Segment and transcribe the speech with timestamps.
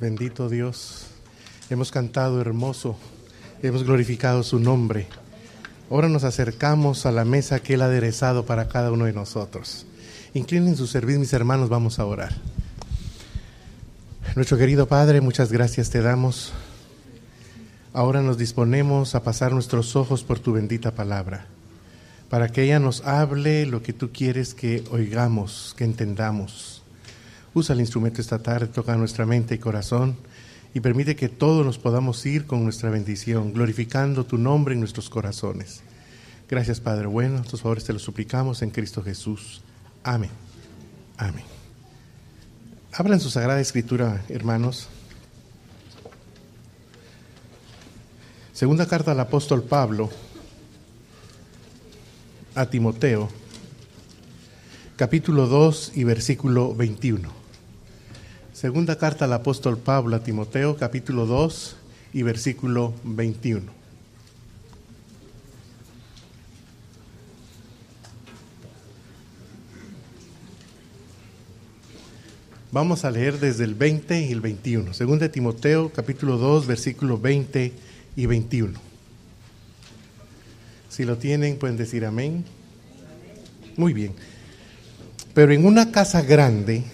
[0.00, 1.08] Bendito Dios.
[1.68, 2.96] Hemos cantado hermoso,
[3.62, 5.06] hemos glorificado su nombre.
[5.90, 9.84] Ahora nos acercamos a la mesa que Él ha aderezado para cada uno de nosotros.
[10.32, 12.32] Inclinen su servicio, mis hermanos, vamos a orar.
[14.36, 16.54] Nuestro querido Padre, muchas gracias te damos.
[17.92, 21.44] Ahora nos disponemos a pasar nuestros ojos por tu bendita palabra,
[22.30, 26.79] para que ella nos hable lo que tú quieres que oigamos, que entendamos.
[27.52, 30.16] Usa el instrumento esta tarde, toca nuestra mente y corazón
[30.72, 35.10] y permite que todos nos podamos ir con nuestra bendición, glorificando tu nombre en nuestros
[35.10, 35.82] corazones.
[36.48, 37.42] Gracias, Padre bueno.
[37.42, 39.62] Tus favores te los suplicamos en Cristo Jesús.
[40.04, 40.30] Amén.
[41.16, 41.44] Amén.
[42.92, 44.88] Habla en su Sagrada Escritura, hermanos.
[48.52, 50.10] Segunda carta al apóstol Pablo
[52.54, 53.28] a Timoteo,
[54.96, 57.39] capítulo 2 y versículo 21.
[58.60, 61.76] Segunda carta al apóstol Pablo a Timoteo, capítulo 2
[62.12, 63.62] y versículo 21.
[72.70, 74.92] Vamos a leer desde el 20 y el 21.
[74.92, 77.72] Segunda Timoteo, capítulo 2, versículo 20
[78.14, 78.78] y 21.
[80.90, 82.44] Si lo tienen, pueden decir amén.
[83.78, 84.12] Muy bien.
[85.32, 86.84] Pero en una casa grande,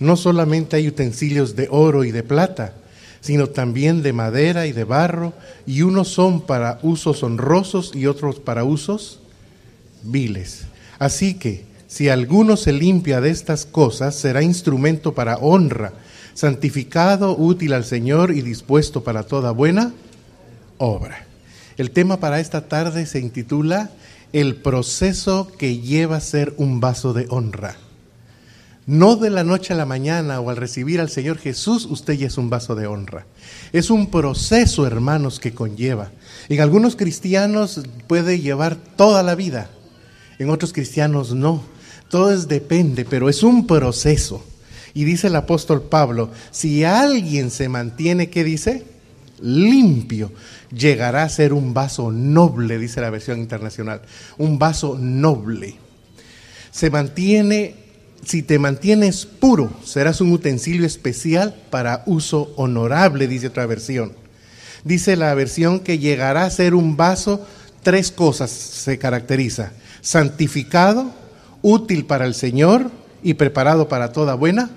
[0.00, 2.72] no solamente hay utensilios de oro y de plata,
[3.20, 5.34] sino también de madera y de barro,
[5.66, 9.20] y unos son para usos honrosos y otros para usos
[10.02, 10.62] viles.
[10.98, 15.92] Así que, si alguno se limpia de estas cosas, será instrumento para honra,
[16.34, 19.92] santificado, útil al Señor y dispuesto para toda buena
[20.78, 21.26] obra.
[21.76, 23.90] El tema para esta tarde se intitula
[24.32, 27.76] El proceso que lleva a ser un vaso de honra.
[28.90, 32.26] No de la noche a la mañana o al recibir al Señor Jesús, usted ya
[32.26, 33.24] es un vaso de honra.
[33.70, 36.10] Es un proceso, hermanos, que conlleva.
[36.48, 39.70] En algunos cristianos puede llevar toda la vida,
[40.40, 41.62] en otros cristianos no.
[42.08, 44.44] Todo es depende, pero es un proceso.
[44.92, 48.84] Y dice el apóstol Pablo, si alguien se mantiene, ¿qué dice?
[49.40, 50.32] Limpio,
[50.76, 54.02] llegará a ser un vaso noble, dice la versión internacional,
[54.36, 55.76] un vaso noble.
[56.72, 57.89] Se mantiene
[58.24, 64.12] si te mantienes puro, serás un utensilio especial para uso honorable, dice otra versión.
[64.84, 67.46] Dice la versión que llegará a ser un vaso,
[67.82, 69.72] tres cosas se caracteriza.
[70.00, 71.12] Santificado,
[71.62, 72.90] útil para el Señor
[73.22, 74.70] y preparado para toda buena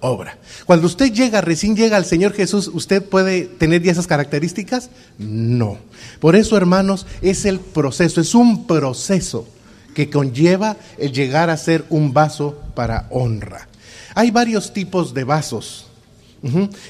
[0.00, 0.38] obra.
[0.64, 4.90] Cuando usted llega, recién llega al Señor Jesús, ¿usted puede tener ya esas características?
[5.18, 5.78] No.
[6.20, 9.46] Por eso, hermanos, es el proceso, es un proceso
[9.96, 13.66] que conlleva el llegar a ser un vaso para honra.
[14.14, 15.86] Hay varios tipos de vasos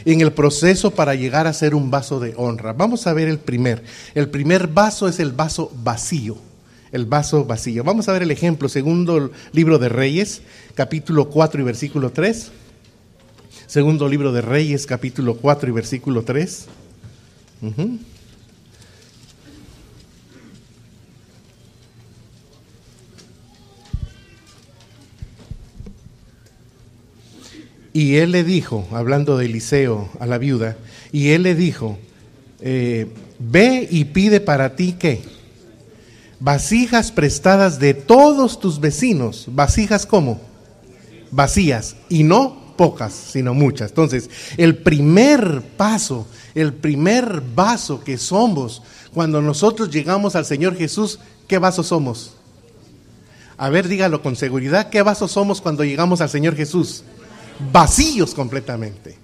[0.04, 2.72] en el proceso para llegar a ser un vaso de honra.
[2.72, 3.84] Vamos a ver el primer.
[4.16, 6.36] El primer vaso es el vaso vacío.
[6.90, 7.84] El vaso vacío.
[7.84, 10.42] Vamos a ver el ejemplo, segundo libro de Reyes,
[10.74, 12.50] capítulo 4 y versículo 3.
[13.68, 16.66] Segundo libro de Reyes, capítulo 4 y versículo 3.
[27.96, 30.76] Y él le dijo, hablando de Eliseo a la viuda,
[31.12, 31.96] y él le dijo,
[32.60, 33.06] eh,
[33.38, 35.22] ve y pide para ti qué?
[36.38, 39.46] Vasijas prestadas de todos tus vecinos.
[39.48, 40.42] ¿Vasijas cómo?
[41.30, 41.96] Vacías.
[42.10, 43.92] Y no pocas, sino muchas.
[43.92, 48.82] Entonces, el primer paso, el primer vaso que somos
[49.14, 51.18] cuando nosotros llegamos al Señor Jesús,
[51.48, 52.34] ¿qué vaso somos?
[53.56, 57.02] A ver, dígalo con seguridad, ¿qué vaso somos cuando llegamos al Señor Jesús?
[57.72, 59.16] Vacíos completamente.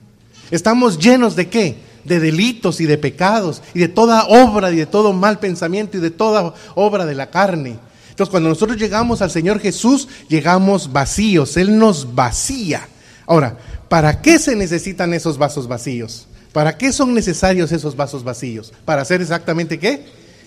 [0.50, 1.76] Estamos llenos de qué?
[2.04, 6.00] De delitos y de pecados y de toda obra y de todo mal pensamiento y
[6.00, 7.78] de toda obra de la carne.
[8.10, 12.86] Entonces cuando nosotros llegamos al Señor Jesús, llegamos vacíos, Él nos vacía.
[13.26, 13.56] Ahora,
[13.88, 16.26] ¿para qué se necesitan esos vasos vacíos?
[16.52, 18.72] ¿Para qué son necesarios esos vasos vacíos?
[18.84, 20.04] ¿Para ser exactamente qué?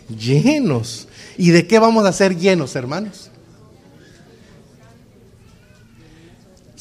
[0.07, 1.07] Llenos.
[1.37, 3.31] ¿Y de qué vamos a ser llenos, hermanos?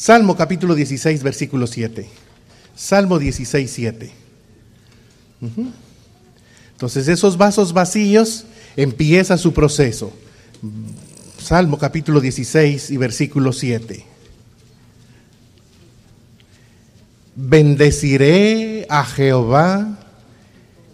[0.05, 2.07] Salmo capítulo 16, versículo 7.
[2.77, 4.13] Salmo 16, 7.
[6.73, 8.45] Entonces esos vasos vacíos
[8.77, 10.13] empieza su proceso.
[11.43, 14.05] Salmo capítulo 16 y versículo 7.
[17.35, 20.01] Bendeciré a Jehová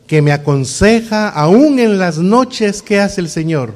[0.07, 3.75] que me aconseja aún en las noches que hace el Señor.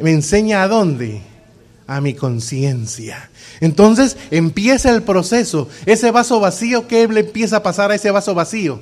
[0.00, 1.20] Me enseña a dónde
[1.90, 3.30] a mi conciencia.
[3.60, 5.68] Entonces empieza el proceso.
[5.86, 8.80] Ese vaso vacío, ¿qué le empieza a pasar a ese vaso vacío?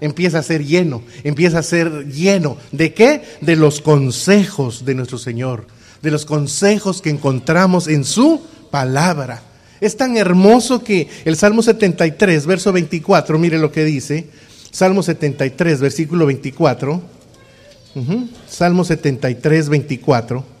[0.00, 2.56] Empieza a ser lleno, empieza a ser lleno.
[2.70, 3.22] ¿De qué?
[3.40, 5.66] De los consejos de nuestro Señor,
[6.02, 8.40] de los consejos que encontramos en su
[8.70, 9.42] palabra.
[9.80, 14.28] Es tan hermoso que el Salmo 73, verso 24, mire lo que dice.
[14.70, 17.02] Salmo 73, versículo 24.
[18.48, 20.59] Salmo 73, 24.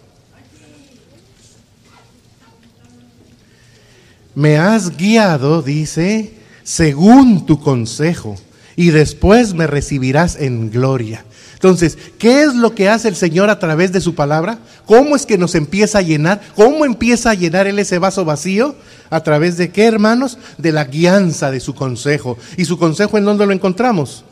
[4.34, 8.36] Me has guiado, dice, según tu consejo,
[8.76, 11.24] y después me recibirás en gloria.
[11.54, 14.60] Entonces, ¿qué es lo que hace el Señor a través de su palabra?
[14.86, 16.40] ¿Cómo es que nos empieza a llenar?
[16.56, 18.76] ¿Cómo empieza a llenar Él ese vaso vacío?
[19.10, 20.38] ¿A través de qué, hermanos?
[20.56, 22.38] De la guianza de su consejo.
[22.56, 24.24] ¿Y su consejo en dónde lo encontramos?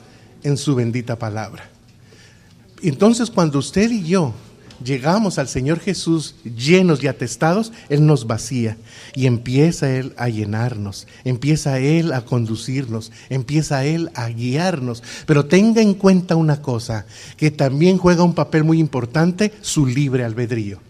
[0.43, 1.69] En su bendita palabra.
[2.83, 4.33] Entonces, cuando usted y yo
[4.83, 8.77] llegamos al Señor Jesús llenos y atestados, Él nos vacía
[9.15, 15.03] y empieza Él a llenarnos, empieza Él a conducirnos, empieza Él a guiarnos.
[15.27, 20.25] Pero tenga en cuenta una cosa, que también juega un papel muy importante, su libre
[20.25, 20.81] albedrío.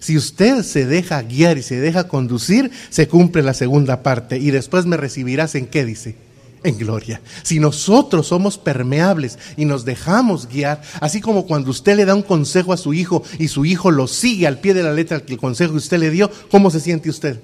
[0.00, 4.50] Si usted se deja guiar y se deja conducir, se cumple la segunda parte y
[4.50, 6.27] después me recibirás en qué dice
[6.62, 7.20] en gloria.
[7.42, 12.22] Si nosotros somos permeables y nos dejamos guiar, así como cuando usted le da un
[12.22, 15.38] consejo a su hijo y su hijo lo sigue al pie de la letra el
[15.38, 17.40] consejo que usted le dio, ¿cómo se siente usted?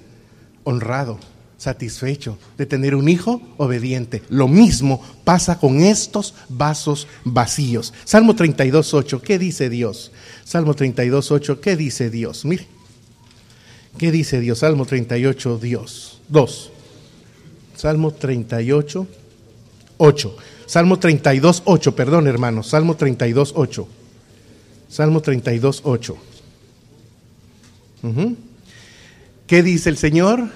[0.63, 1.19] Honrado,
[1.57, 4.23] satisfecho de tener un hijo obediente.
[4.29, 7.93] Lo mismo pasa con estos vasos vacíos.
[8.03, 10.11] Salmo 32.8, ¿qué dice Dios?
[10.43, 12.45] Salmo 32.8, ¿qué dice Dios?
[12.45, 12.67] Mire,
[13.97, 14.59] ¿qué dice Dios?
[14.59, 16.19] Salmo 38, Dios.
[16.29, 16.71] 2.
[17.75, 19.07] Salmo 38,
[19.97, 20.37] 8.
[20.65, 22.67] Salmo 32, 8, perdón hermanos.
[22.67, 23.87] Salmo 32, 8.
[24.89, 26.17] Salmo 32, 8.
[29.47, 30.49] ¿Qué dice el Señor?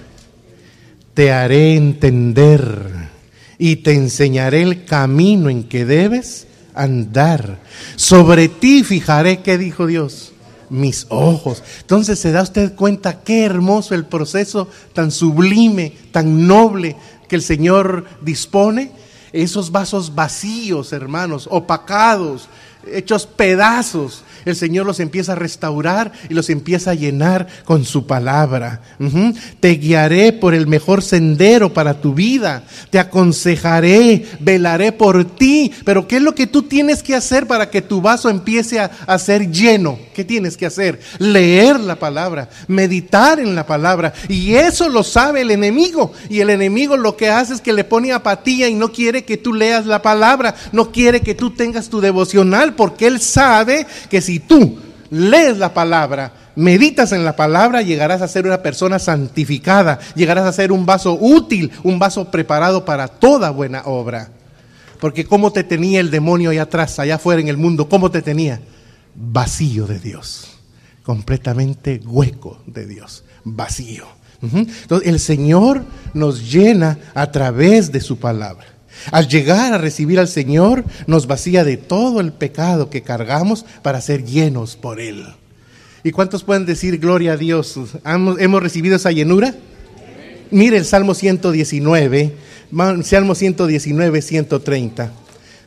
[1.14, 3.10] Te haré entender
[3.58, 7.60] y te enseñaré el camino en que debes andar.
[7.96, 10.29] Sobre ti fijaré, ¿qué dijo Dios?
[10.70, 11.62] Mis ojos.
[11.80, 16.96] Entonces se da usted cuenta qué hermoso el proceso tan sublime, tan noble
[17.28, 18.92] que el Señor dispone.
[19.32, 22.48] Esos vasos vacíos, hermanos, opacados,
[22.86, 28.06] hechos pedazos, el Señor los empieza a restaurar y los empieza a llenar con su
[28.06, 28.80] palabra.
[29.60, 32.64] Te guiaré por el mejor sendero para tu vida.
[32.90, 35.72] Te aconsejaré, velaré por ti.
[35.84, 38.90] Pero ¿qué es lo que tú tienes que hacer para que tu vaso empiece a,
[39.06, 39.98] a ser lleno?
[40.14, 41.00] ¿Qué tienes que hacer?
[41.18, 44.12] Leer la palabra, meditar en la palabra.
[44.28, 46.12] Y eso lo sabe el enemigo.
[46.28, 49.36] Y el enemigo lo que hace es que le pone apatía y no quiere que
[49.36, 50.54] tú leas la palabra.
[50.72, 54.78] No quiere que tú tengas tu devocional porque él sabe que si si tú
[55.10, 60.52] lees la palabra, meditas en la palabra, llegarás a ser una persona santificada, llegarás a
[60.52, 64.30] ser un vaso útil, un vaso preparado para toda buena obra.
[65.00, 67.88] Porque ¿cómo te tenía el demonio allá atrás, allá afuera en el mundo?
[67.88, 68.60] ¿Cómo te tenía?
[69.16, 70.60] Vacío de Dios,
[71.02, 74.06] completamente hueco de Dios, vacío.
[74.42, 75.84] Entonces el Señor
[76.14, 78.66] nos llena a través de su palabra.
[79.10, 84.00] Al llegar a recibir al Señor, nos vacía de todo el pecado que cargamos para
[84.00, 85.24] ser llenos por Él.
[86.02, 87.78] ¿Y cuántos pueden decir gloria a Dios?
[88.04, 89.54] ¿Hemos recibido esa llenura?
[90.50, 92.34] Mire el Salmo 119,
[93.02, 95.12] Salmo 119, 130.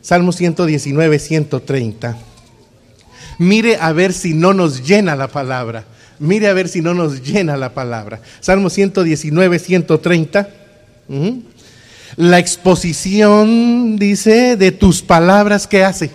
[0.01, 2.17] Salmo 119, 130.
[3.39, 5.85] Mire a ver si no nos llena la palabra.
[6.19, 8.21] Mire a ver si no nos llena la palabra.
[8.39, 10.49] Salmo 119, 130.
[12.15, 16.11] La exposición, dice, de tus palabras, ¿qué hace?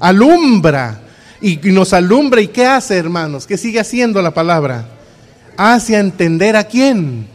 [0.00, 1.02] Alumbra.
[1.40, 2.40] Y nos alumbra.
[2.40, 3.46] ¿Y qué hace, hermanos?
[3.46, 4.88] ¿Qué sigue haciendo la palabra?
[5.56, 7.26] Hace entender a quién.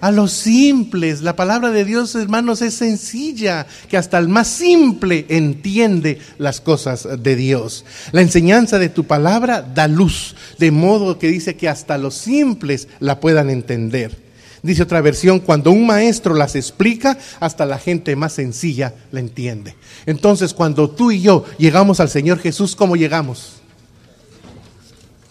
[0.00, 1.22] A los simples.
[1.22, 7.08] La palabra de Dios, hermanos, es sencilla, que hasta el más simple entiende las cosas
[7.22, 7.86] de Dios.
[8.12, 12.88] La enseñanza de tu palabra da luz, de modo que dice que hasta los simples
[13.00, 14.23] la puedan entender.
[14.64, 19.74] Dice otra versión, cuando un maestro las explica, hasta la gente más sencilla la entiende.
[20.06, 23.56] Entonces, cuando tú y yo llegamos al Señor Jesús, ¿cómo llegamos?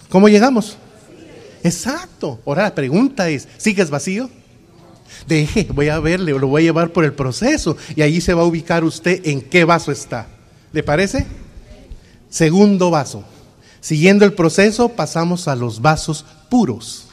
[0.09, 0.77] ¿Cómo llegamos?
[1.63, 2.41] Exacto.
[2.45, 4.29] Ahora la pregunta es, ¿sigues vacío?
[5.27, 8.43] Deje, voy a verle, lo voy a llevar por el proceso y allí se va
[8.43, 10.27] a ubicar usted en qué vaso está.
[10.71, 11.25] ¿Le parece?
[12.29, 13.23] Segundo vaso.
[13.81, 17.07] Siguiendo el proceso, pasamos a los vasos puros.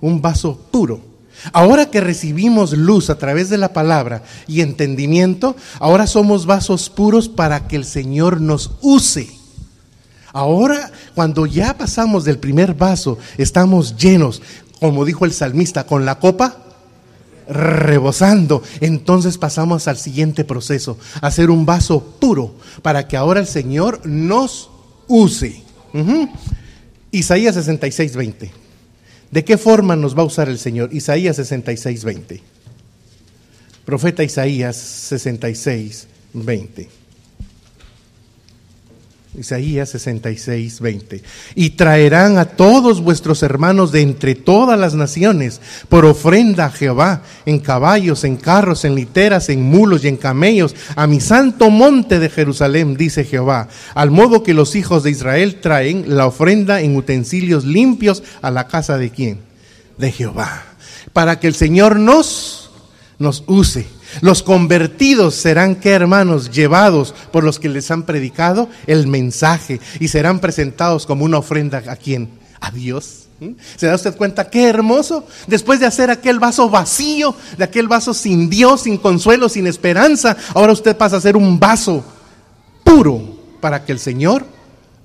[0.00, 1.11] Un vaso puro.
[1.52, 7.28] Ahora que recibimos luz a través de la palabra y entendimiento, ahora somos vasos puros
[7.28, 9.28] para que el Señor nos use.
[10.32, 14.40] Ahora, cuando ya pasamos del primer vaso, estamos llenos,
[14.80, 16.56] como dijo el salmista, con la copa
[17.48, 18.62] rebosando.
[18.80, 24.70] Entonces pasamos al siguiente proceso, hacer un vaso puro, para que ahora el Señor nos
[25.06, 25.62] use.
[27.10, 28.61] Isaías 66, 20.
[29.32, 30.90] ¿De qué forma nos va a usar el Señor?
[30.92, 32.42] Isaías 66, 20.
[33.86, 37.01] Profeta Isaías 66, 20.
[39.34, 41.22] Isaías 66, 20.
[41.54, 47.22] Y traerán a todos vuestros hermanos de entre todas las naciones por ofrenda a Jehová,
[47.46, 52.18] en caballos, en carros, en literas, en mulos y en camellos, a mi santo monte
[52.18, 53.68] de Jerusalén, dice Jehová.
[53.94, 58.68] Al modo que los hijos de Israel traen la ofrenda en utensilios limpios a la
[58.68, 59.40] casa de quién?
[59.96, 60.62] De Jehová.
[61.14, 62.70] Para que el Señor nos,
[63.18, 63.86] nos use
[64.20, 66.50] los convertidos serán, ¿qué hermanos?
[66.50, 71.82] Llevados por los que les han predicado el mensaje y serán presentados como una ofrenda
[71.86, 72.30] a quién?
[72.60, 73.26] A Dios.
[73.40, 73.52] ¿Mm?
[73.76, 75.26] ¿Se da usted cuenta qué hermoso?
[75.46, 80.36] Después de hacer aquel vaso vacío, de aquel vaso sin Dios, sin consuelo, sin esperanza,
[80.54, 82.04] ahora usted pasa a ser un vaso
[82.84, 84.46] puro para que el Señor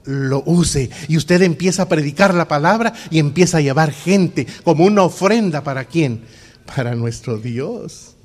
[0.04, 0.90] lo use.
[1.08, 5.64] Y usted empieza a predicar la palabra y empieza a llevar gente como una ofrenda
[5.64, 6.24] para quién?
[6.66, 8.17] Para nuestro Dios.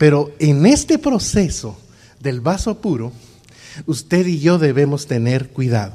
[0.00, 1.78] Pero en este proceso
[2.20, 3.12] del vaso puro,
[3.84, 5.92] usted y yo debemos tener cuidado.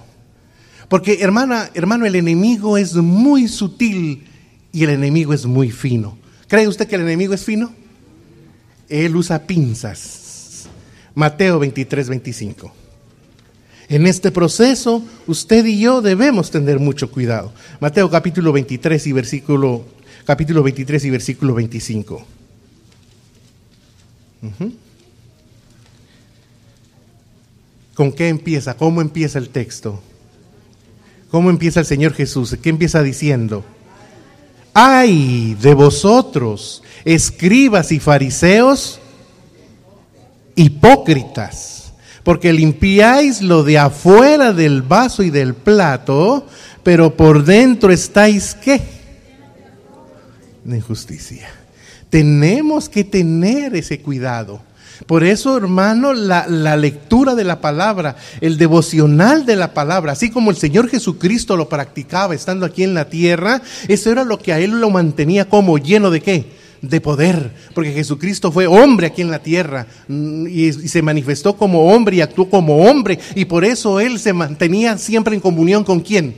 [0.90, 4.28] Porque hermana, hermano, el enemigo es muy sutil
[4.72, 6.20] y el enemigo es muy fino.
[6.48, 7.74] ¿Cree usted que el enemigo es fino?
[8.90, 10.68] Él usa pinzas.
[11.16, 12.72] Mateo 23, 25.
[13.90, 17.56] En este proceso, usted y yo debemos tener mucho cuidado.
[17.80, 19.84] Mateo capítulo 23 y versículo
[20.28, 22.35] capítulo 23 y versículo 25.
[27.96, 28.76] ¿Con qué empieza?
[28.76, 30.02] ¿Cómo empieza el texto?
[31.32, 32.56] ¿Cómo empieza el Señor Jesús?
[32.62, 33.64] ¿Qué empieza diciendo?
[34.74, 39.00] Ay de vosotros, escribas y fariseos,
[40.56, 46.48] hipócritas, porque limpiáis lo de afuera del vaso y del plato,
[46.84, 48.82] pero por dentro estáis qué?
[50.66, 51.48] De injusticia.
[52.16, 54.62] Tenemos que tener ese cuidado.
[55.06, 60.50] Por eso, hermano, la, lectura de la palabra, el devocional de la palabra, así como
[60.50, 64.62] el Señor Jesucristo lo practicaba estando aquí en la tierra, eso era lo que a
[64.62, 66.46] él lo mantenía como lleno de qué?
[66.82, 71.58] De poder, porque Jesucristo fue hombre aquí en la tierra mm, y, y se manifestó
[71.58, 75.84] como hombre y actuó como hombre, y por eso él se mantenía siempre en comunión
[75.84, 76.34] con quién.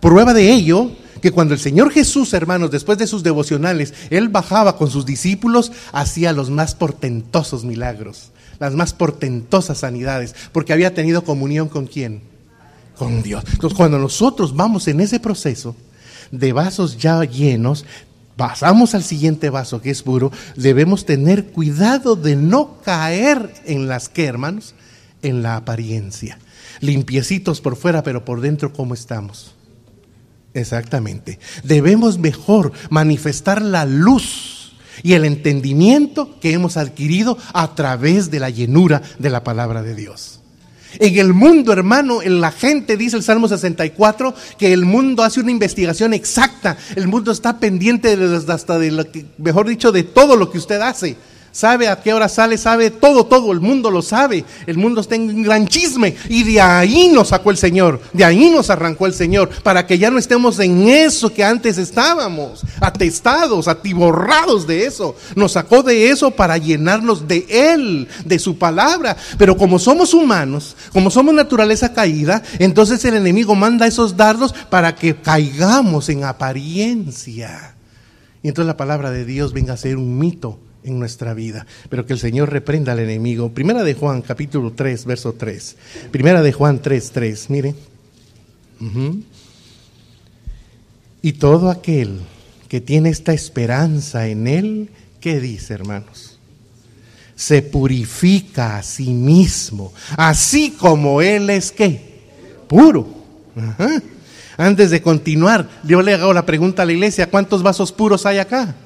[0.00, 0.90] Prueba de ello
[1.24, 5.72] que cuando el Señor Jesús, hermanos, después de sus devocionales, Él bajaba con sus discípulos,
[5.90, 12.20] hacía los más portentosos milagros, las más portentosas sanidades, porque había tenido comunión con quién?
[12.98, 13.42] Con Dios.
[13.50, 15.74] Entonces, cuando nosotros vamos en ese proceso
[16.30, 17.86] de vasos ya llenos,
[18.36, 24.10] pasamos al siguiente vaso que es puro, debemos tener cuidado de no caer en las
[24.10, 24.74] que, hermanos,
[25.22, 26.38] en la apariencia.
[26.80, 29.53] Limpiecitos por fuera, pero por dentro, ¿cómo estamos?
[30.54, 31.40] Exactamente.
[31.64, 38.50] Debemos mejor manifestar la luz y el entendimiento que hemos adquirido a través de la
[38.50, 40.40] llenura de la palabra de Dios.
[41.00, 45.40] En el mundo, hermano, en la gente dice el Salmo 64 que el mundo hace
[45.40, 46.76] una investigación exacta.
[46.94, 50.58] El mundo está pendiente de, hasta de lo que, mejor dicho, de todo lo que
[50.58, 51.16] usted hace
[51.54, 54.44] sabe a qué hora sale, sabe todo, todo, el mundo lo sabe.
[54.66, 58.24] El mundo está en un gran chisme y de ahí nos sacó el Señor, de
[58.24, 62.62] ahí nos arrancó el Señor, para que ya no estemos en eso que antes estábamos,
[62.80, 65.14] atestados, atiborrados de eso.
[65.36, 69.16] Nos sacó de eso para llenarnos de Él, de su palabra.
[69.38, 74.96] Pero como somos humanos, como somos naturaleza caída, entonces el enemigo manda esos dardos para
[74.96, 77.76] que caigamos en apariencia.
[78.42, 82.06] Y entonces la palabra de Dios venga a ser un mito en nuestra vida, pero
[82.06, 83.50] que el Señor reprenda al enemigo.
[83.50, 85.76] Primera de Juan, capítulo 3, verso 3.
[86.10, 87.74] Primera de Juan 3, 3, mire.
[91.22, 92.20] Y todo aquel
[92.68, 96.38] que tiene esta esperanza en Él, ¿qué dice, hermanos?
[97.34, 102.20] Se purifica a sí mismo, así como Él es qué?
[102.68, 103.08] Puro.
[104.56, 108.38] Antes de continuar, yo le hago la pregunta a la iglesia, ¿cuántos vasos puros hay
[108.38, 108.76] acá?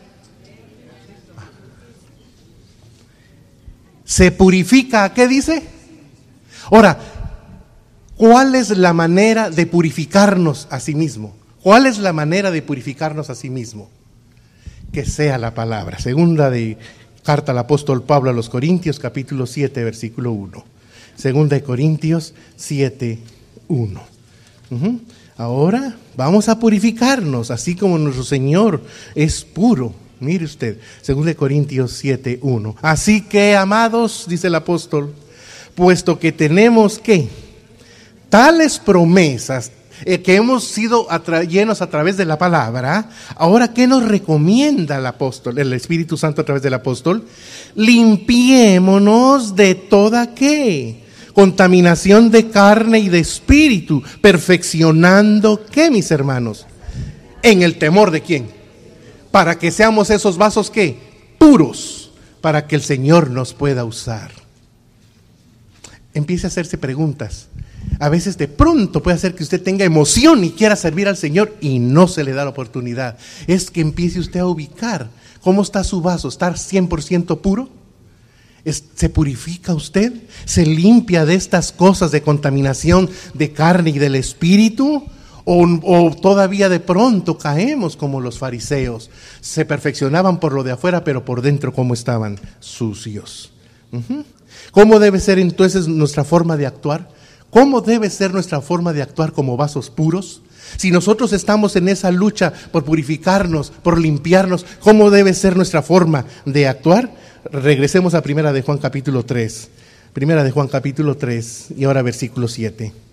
[4.09, 5.63] Se purifica, ¿qué dice?
[6.71, 6.99] Ahora,
[8.17, 11.37] ¿cuál es la manera de purificarnos a sí mismo?
[11.63, 13.91] ¿Cuál es la manera de purificarnos a sí mismo?
[14.93, 15.99] Que sea la palabra.
[15.99, 16.79] Segunda de
[17.23, 20.65] carta al apóstol Pablo a los Corintios, capítulo 7, versículo 1.
[21.15, 23.19] Segunda de Corintios 7,
[23.69, 24.01] 1.
[25.37, 28.83] Ahora vamos a purificarnos, así como nuestro Señor
[29.15, 30.08] es puro.
[30.21, 32.77] Mire usted, 2 Corintios 7, 1.
[32.83, 35.15] Así que, amados, dice el apóstol,
[35.75, 37.29] puesto que tenemos que
[38.29, 39.73] tales promesas
[40.05, 41.09] eh, que hemos sido
[41.49, 46.43] llenos a través de la palabra, ahora ¿qué nos recomienda el apóstol, el Espíritu Santo
[46.43, 47.25] a través del apóstol?
[47.75, 51.05] Limpiémonos de toda qué?
[51.33, 56.67] Contaminación de carne y de espíritu, perfeccionando qué, mis hermanos?
[57.43, 58.58] En el temor de quién?
[59.31, 60.99] Para que seamos esos vasos qué?
[61.39, 64.31] Puros, para que el Señor nos pueda usar.
[66.15, 67.49] Empiece a hacerse preguntas
[68.01, 71.57] a veces de pronto puede hacer que usted tenga emoción y quiera servir al Señor
[71.61, 73.19] y no se le da la oportunidad.
[73.47, 77.69] Es que empiece usted a ubicar cómo está su vaso, ¿está 100% puro?
[78.95, 80.13] ¿Se purifica usted?
[80.45, 85.05] ¿Se limpia de estas cosas de contaminación de carne y del espíritu?
[85.51, 89.09] O, o, todavía de pronto caemos como los fariseos.
[89.41, 93.51] Se perfeccionaban por lo de afuera, pero por dentro cómo estaban sucios.
[94.73, 97.09] ¿Cómo debe ser entonces nuestra forma de actuar?
[97.49, 100.43] ¿Cómo debe ser nuestra forma de actuar como vasos puros?
[100.77, 106.27] Si nosotros estamos en esa lucha por purificarnos, por limpiarnos, ¿cómo debe ser nuestra forma
[106.45, 107.11] de actuar?
[107.51, 109.71] Regresemos a Primera de Juan capítulo 3.
[110.13, 113.08] Primera de Juan capítulo 3 y ahora versículo 7.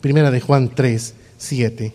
[0.00, 1.92] Primera de Juan 3, 7.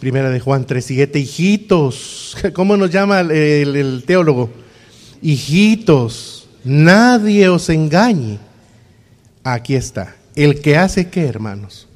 [0.00, 1.18] Primera de Juan 3, 7.
[1.18, 4.50] Hijitos, ¿cómo nos llama el teólogo?
[5.22, 8.38] hijitos, nadie os engañe.
[9.44, 10.16] Aquí está.
[10.34, 11.86] El que hace qué, hermanos?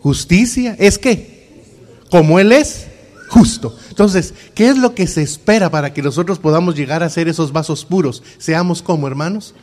[0.00, 0.74] Justicia.
[0.78, 1.62] ¿Es qué?
[2.10, 2.86] Como Él es
[3.28, 3.76] justo.
[3.90, 7.52] Entonces, ¿qué es lo que se espera para que nosotros podamos llegar a ser esos
[7.52, 8.22] vasos puros?
[8.38, 9.54] Seamos como, hermanos,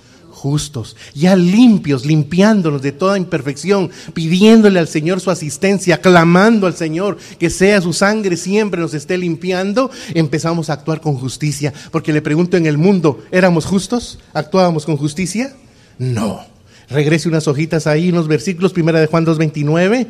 [0.45, 7.17] justos, ya limpios, limpiándonos de toda imperfección, pidiéndole al Señor su asistencia, clamando al Señor
[7.39, 11.73] que sea su sangre siempre nos esté limpiando, empezamos a actuar con justicia.
[11.89, 14.19] Porque le pregunto en el mundo, ¿éramos justos?
[14.33, 15.55] ¿Actuábamos con justicia?
[15.97, 16.41] No.
[16.89, 20.09] Regrese unas hojitas ahí, unos versículos, primera de Juan 2.29.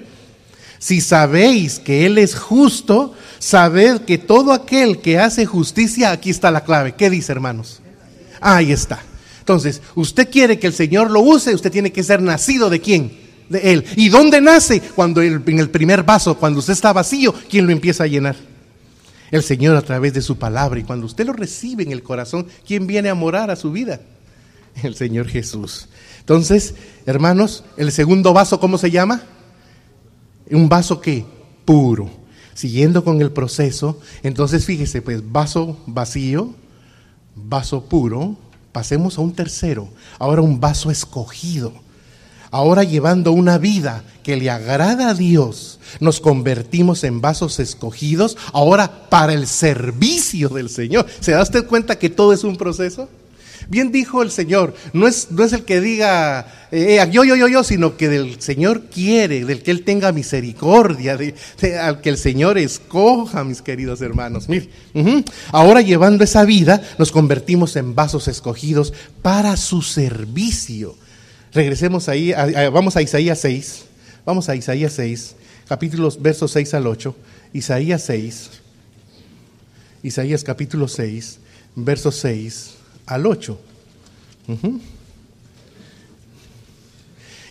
[0.80, 6.52] Si sabéis que Él es justo, sabed que todo aquel que hace justicia, aquí está
[6.52, 6.96] la clave.
[6.96, 7.82] ¿Qué dice, hermanos?
[8.42, 9.00] Ahí está.
[9.46, 13.16] Entonces, usted quiere que el Señor lo use, usted tiene que ser nacido de quién?
[13.48, 13.86] De Él.
[13.96, 14.82] ¿Y dónde nace?
[14.82, 18.36] Cuando en el primer vaso, cuando usted está vacío, ¿quién lo empieza a llenar?
[19.30, 20.80] El Señor a través de su palabra.
[20.80, 24.02] Y cuando usted lo recibe en el corazón, ¿quién viene a morar a su vida?
[24.82, 25.90] El Señor Jesús.
[26.22, 26.74] Entonces,
[27.06, 29.22] hermanos, el segundo vaso, ¿cómo se llama?
[30.50, 31.24] Un vaso que
[31.66, 32.10] puro.
[32.56, 36.56] Siguiendo con el proceso, entonces fíjese, pues vaso vacío,
[37.36, 38.38] vaso puro,
[38.76, 39.88] Pasemos a un tercero,
[40.20, 41.72] ahora un vaso escogido.
[42.52, 49.08] Ahora llevando una vida que le agrada a Dios, nos convertimos en vasos escogidos, ahora
[49.10, 51.06] para el servicio del Señor.
[51.22, 53.08] ¿Se da usted cuenta que todo es un proceso?
[53.68, 57.98] Bien dijo el Señor, no es, el que diga eh, yo, yo, yo, yo, sino
[57.98, 61.18] que del Señor quiere, del que Él tenga misericordia,
[61.82, 64.48] al que el Señor escoja, mis queridos hermanos.
[65.52, 70.96] Ahora llevando esa vida, nos convertimos en vasos escogidos para su servicio.
[71.52, 72.34] Regresemos ahí,
[72.72, 73.86] vamos a Isaías 6,
[74.26, 75.36] vamos a Isaías 6,
[75.68, 77.16] capítulos, versos 6 al 8,
[77.54, 78.50] Isaías 6,
[80.04, 81.40] Isaías capítulo 6,
[81.76, 83.60] versos 6 al 8.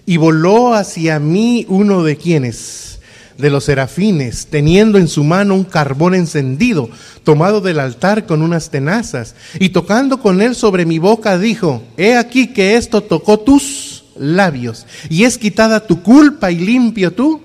[0.06, 3.00] Y voló hacia mí uno de quienes,
[3.38, 6.90] de los serafines, teniendo en su mano un carbón encendido,
[7.24, 12.16] tomado del altar con unas tenazas, y tocando con él sobre mi boca, dijo, he
[12.16, 17.40] aquí que esto tocó tus labios, y es quitada tu culpa y limpio tú.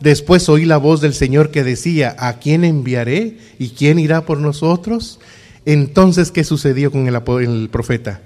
[0.00, 3.38] Después oí la voz del Señor que decía, ¿a quién enviaré?
[3.58, 5.18] ¿Y quién irá por nosotros?
[5.66, 8.20] Entonces, ¿qué sucedió con el, profeta?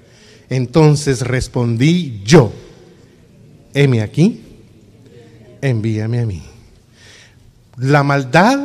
[0.49, 2.51] Entonces respondí yo,
[3.73, 4.41] heme aquí,
[5.61, 6.43] envíame a mí.
[7.77, 8.59] La maldad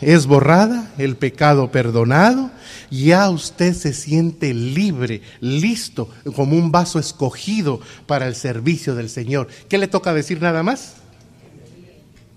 [0.00, 2.50] es borrada, el pecado perdonado,
[2.90, 9.48] ya usted se siente libre, listo, como un vaso escogido para el servicio del Señor.
[9.68, 10.94] ¿Qué le toca decir nada más?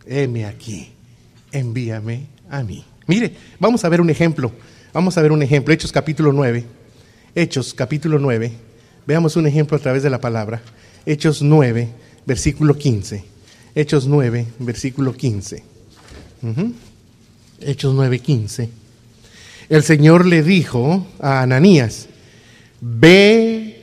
[0.08, 0.92] Heme aquí,
[1.52, 2.84] envíame a mí.
[3.06, 4.52] Mire, vamos a ver un ejemplo
[4.94, 6.64] Vamos a ver un ejemplo, Hechos capítulo 9.
[7.34, 8.52] Hechos capítulo 9.
[9.08, 10.62] Veamos un ejemplo a través de la palabra.
[11.08, 11.90] Hechos 9,
[12.28, 13.24] versículo 15.
[13.74, 15.64] Hechos 9, versículo 15.
[17.60, 18.70] Hechos 9, 15.
[19.70, 22.08] El Señor le dijo a Ananías,
[22.80, 23.82] ve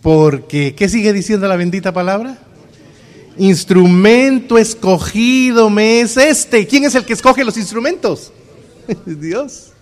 [0.00, 2.38] Porque, ¿qué sigue diciendo la bendita palabra?
[3.36, 6.68] Instrumento escogido me es este.
[6.68, 8.32] ¿Quién es el que escoge los instrumentos?
[9.06, 9.72] Dios.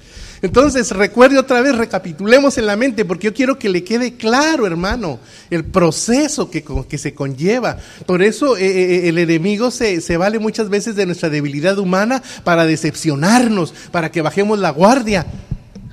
[0.44, 4.66] Entonces, recuerde otra vez, recapitulemos en la mente, porque yo quiero que le quede claro,
[4.66, 7.78] hermano, el proceso que, que se conlleva.
[8.04, 12.22] Por eso eh, eh, el enemigo se, se vale muchas veces de nuestra debilidad humana
[12.44, 15.24] para decepcionarnos, para que bajemos la guardia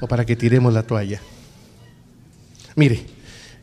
[0.02, 1.22] o para que tiremos la toalla.
[2.76, 3.06] Mire,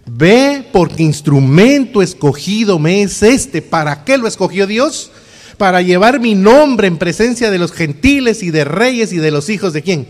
[0.06, 3.60] ve porque instrumento escogido me es este.
[3.60, 5.10] ¿Para qué lo escogió Dios?
[5.58, 9.50] Para llevar mi nombre en presencia de los gentiles y de reyes y de los
[9.50, 10.08] hijos de quién?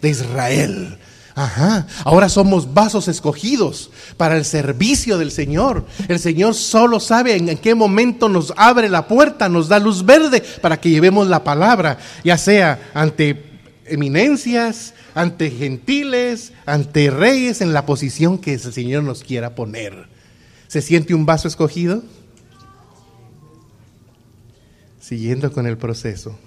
[0.00, 0.98] De Israel.
[1.34, 5.86] Ajá, ahora somos vasos escogidos para el servicio del Señor.
[6.08, 10.42] El Señor solo sabe en qué momento nos abre la puerta, nos da luz verde
[10.60, 13.44] para que llevemos la palabra, ya sea ante
[13.86, 20.08] eminencias, ante gentiles, ante reyes, en la posición que el Señor nos quiera poner.
[20.68, 22.02] ¿Se siente un vaso escogido?
[25.00, 26.38] Siguiendo con el proceso.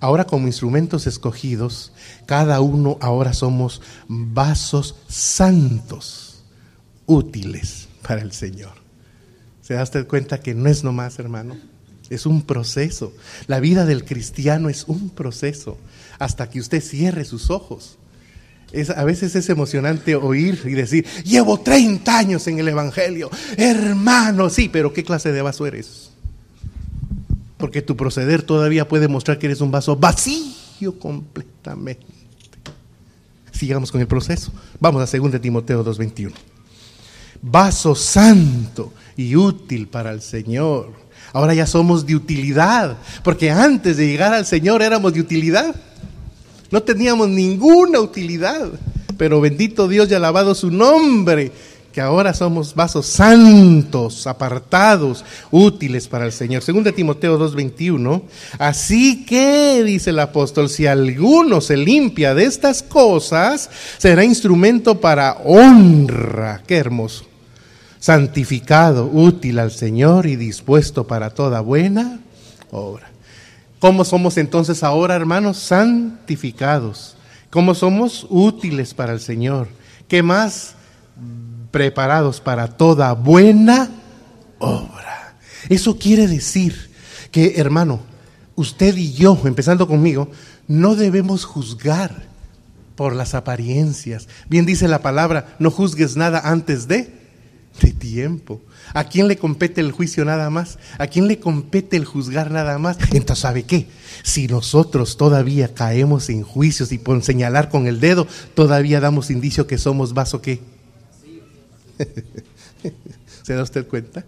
[0.00, 1.92] Ahora como instrumentos escogidos,
[2.26, 6.44] cada uno ahora somos vasos santos,
[7.06, 8.74] útiles para el Señor.
[9.62, 11.56] ¿Se da usted cuenta que no es nomás, hermano?
[12.10, 13.12] Es un proceso.
[13.46, 15.78] La vida del cristiano es un proceso
[16.18, 17.98] hasta que usted cierre sus ojos.
[18.94, 24.68] A veces es emocionante oír y decir, llevo 30 años en el Evangelio, hermano, sí,
[24.68, 26.05] pero ¿qué clase de vaso eres?
[27.66, 32.06] Porque tu proceder todavía puede mostrar que eres un vaso vacío completamente.
[33.50, 34.52] Sigamos con el proceso.
[34.78, 36.30] Vamos a 2 Timoteo 2.21.
[37.42, 40.92] Vaso santo y útil para el Señor.
[41.32, 45.74] Ahora ya somos de utilidad, porque antes de llegar al Señor éramos de utilidad.
[46.70, 48.70] No teníamos ninguna utilidad,
[49.18, 51.50] pero bendito Dios y alabado su nombre
[51.96, 56.62] que ahora somos vasos santos, apartados, útiles para el Señor.
[56.62, 58.20] Según de Timoteo 2:21,
[58.58, 65.38] así que, dice el apóstol, si alguno se limpia de estas cosas, será instrumento para
[65.42, 66.62] honra.
[66.66, 67.24] Qué hermoso.
[67.98, 72.20] Santificado, útil al Señor y dispuesto para toda buena
[72.72, 73.08] obra.
[73.78, 75.56] ¿Cómo somos entonces ahora, hermanos?
[75.56, 77.16] Santificados.
[77.48, 79.68] ¿Cómo somos útiles para el Señor?
[80.08, 80.75] ¿Qué más?
[81.76, 83.90] Preparados para toda buena
[84.58, 85.36] obra.
[85.68, 86.90] Eso quiere decir
[87.30, 88.00] que, hermano,
[88.54, 90.30] usted y yo, empezando conmigo,
[90.68, 92.22] no debemos juzgar
[92.94, 94.26] por las apariencias.
[94.48, 97.12] Bien dice la palabra, no juzgues nada antes de,
[97.82, 98.62] de tiempo.
[98.94, 100.78] ¿A quién le compete el juicio nada más?
[100.96, 102.96] ¿A quién le compete el juzgar nada más?
[103.12, 103.86] Entonces, ¿sabe qué?
[104.22, 109.66] Si nosotros todavía caemos en juicios y por señalar con el dedo, todavía damos indicio
[109.66, 110.62] que somos vaso qué?
[113.42, 114.24] ¿Se da usted cuenta?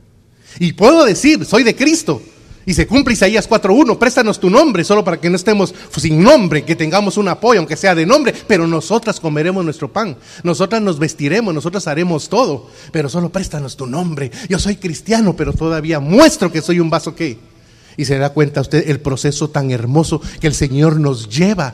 [0.59, 2.23] Y puedo decir, soy de Cristo.
[2.69, 6.65] Y se cumple Isaías 4.1, préstanos tu nombre, solo para que no estemos sin nombre,
[6.65, 10.99] que tengamos un apoyo, aunque sea de nombre, pero nosotras comeremos nuestro pan, nosotras nos
[10.99, 14.31] vestiremos, nosotras haremos todo, pero solo préstanos tu nombre.
[14.51, 17.39] Yo soy cristiano, pero todavía muestro que soy un vaso que...
[17.97, 21.73] Y se da cuenta usted el proceso tan hermoso que el Señor nos lleva.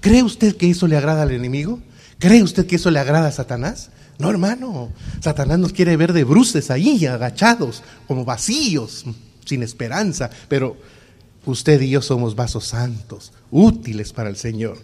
[0.00, 1.80] ¿Cree usted que eso le agrada al enemigo?
[2.20, 3.90] ¿Cree usted que eso le agrada a Satanás?
[4.18, 9.04] No, hermano, Satanás nos quiere ver de bruces ahí, agachados, como vacíos,
[9.44, 10.76] sin esperanza, pero
[11.44, 14.78] usted y yo somos vasos santos, útiles para el Señor.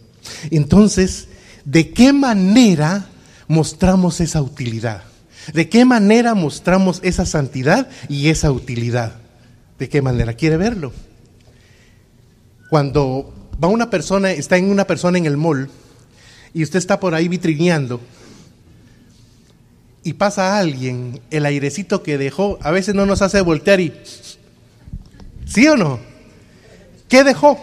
[0.51, 1.29] Entonces,
[1.64, 3.07] ¿de qué manera
[3.49, 5.03] mostramos esa utilidad?
[5.53, 9.14] ¿De qué manera mostramos esa santidad y esa utilidad?
[9.79, 10.35] ¿De qué manera?
[10.35, 10.92] ¿Quiere verlo?
[12.71, 15.68] Cuando va una persona, está en una persona en el mall
[16.55, 18.01] y usted está por ahí vitrineando,
[20.05, 23.93] y pasa alguien, el airecito que dejó, a veces no nos hace voltear y...
[25.47, 26.01] ¿Sí o no?
[27.09, 27.59] ¿Qué dejó?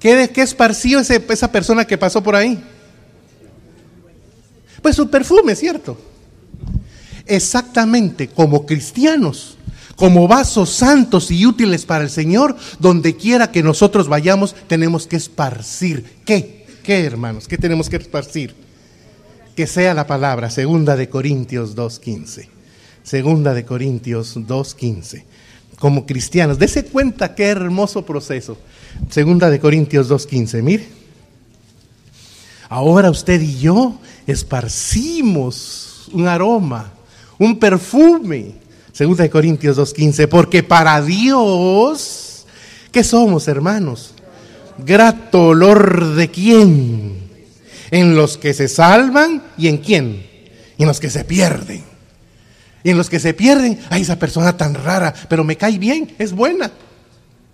[0.00, 2.60] ¿Qué, esparció ese, esa persona que pasó por ahí?
[4.80, 5.96] Pues su perfume, ¿cierto?
[7.26, 9.56] Exactamente, como cristianos,
[9.94, 15.14] como vasos santos y útiles para el Señor, donde quiera que nosotros vayamos, tenemos que
[15.14, 16.04] esparcir.
[16.24, 16.66] ¿Qué?
[16.82, 17.46] ¿Qué, hermanos?
[17.46, 18.61] ¿Qué tenemos que esparcir?
[19.54, 22.48] Que sea la palabra, segunda de Corintios 2.15.
[23.02, 25.24] Segunda de Corintios 2.15.
[25.78, 28.56] Como cristianos, dése cuenta qué hermoso proceso.
[29.10, 30.88] Segunda de Corintios 2.15, mire.
[32.68, 36.92] Ahora usted y yo esparcimos un aroma,
[37.38, 38.54] un perfume.
[38.92, 42.46] Segunda de Corintios 2.15, porque para Dios,
[42.90, 44.14] ¿qué somos hermanos?
[44.78, 47.21] Grato olor de quién?
[47.92, 50.26] En los que se salvan y en quién,
[50.78, 51.84] en los que se pierden.
[52.82, 56.16] Y en los que se pierden, ay, esa persona tan rara, pero me cae bien,
[56.18, 56.72] es buena.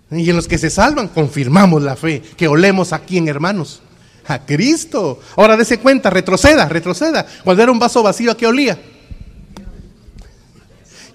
[0.09, 3.81] Y en los que se salvan, confirmamos la fe que olemos aquí en hermanos.
[4.27, 5.19] A Cristo.
[5.35, 7.25] Ahora dése cuenta, retroceda, retroceda.
[7.43, 8.79] Cuando era un vaso vacío, ¿a qué olía?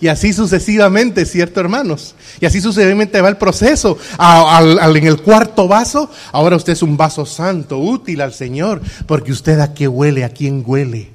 [0.00, 2.14] Y así sucesivamente, ¿cierto, hermanos?
[2.40, 3.98] Y así sucesivamente va el proceso.
[4.18, 9.60] en el cuarto vaso, ahora usted es un vaso santo, útil al Señor, porque usted
[9.60, 11.10] a qué huele, a quién huele.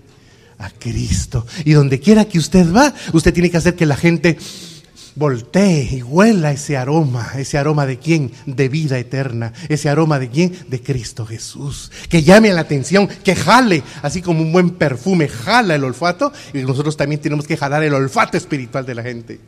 [0.58, 1.46] A Cristo.
[1.64, 4.38] Y donde quiera que usted va, usted tiene que hacer que la gente
[5.20, 8.32] voltee y huela ese aroma, ese aroma de quién?
[8.46, 10.58] De vida eterna, ese aroma de quién?
[10.70, 11.92] De Cristo Jesús.
[12.08, 16.60] Que llame la atención, que jale, así como un buen perfume jala el olfato, y
[16.60, 19.42] nosotros también tenemos que jalar el olfato espiritual de la gente,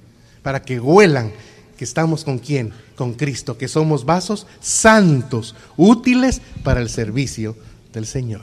[0.43, 1.31] para que huelan
[1.77, 2.73] que estamos con quién?
[2.97, 7.55] Con Cristo, que somos vasos santos, útiles para el servicio
[7.93, 8.41] del Señor.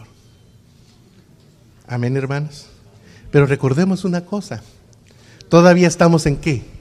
[1.87, 2.69] Amén, hermanos.
[3.31, 4.63] Pero recordemos una cosa,
[5.51, 6.78] todavía estamos en qué?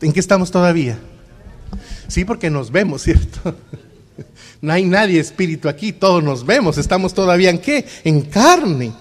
[0.00, 0.98] ¿En qué estamos todavía?
[2.08, 3.54] Sí, porque nos vemos, ¿cierto?
[4.60, 7.86] No hay nadie espíritu aquí, todos nos vemos, estamos todavía en qué?
[8.04, 8.92] En carne.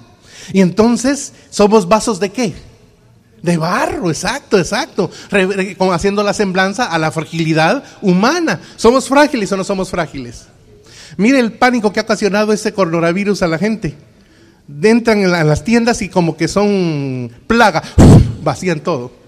[0.54, 2.54] Y entonces, ¿somos vasos de qué?
[3.42, 5.12] De barro, exacto, exacto.
[5.92, 8.62] haciendo la semblanza a la fragilidad humana.
[8.76, 10.48] ¿Somos frágiles o no somos frágiles?
[11.18, 13.96] Mire el pánico que ha ocasionado ese coronavirus a la gente.
[14.82, 17.84] Entran en las tiendas y como que son plaga,
[18.44, 19.19] vacían todo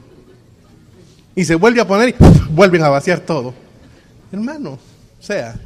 [1.35, 2.15] y se vuelve a poner y
[2.51, 3.53] vuelven a vaciar todo.
[4.31, 5.59] Hermano, o sea,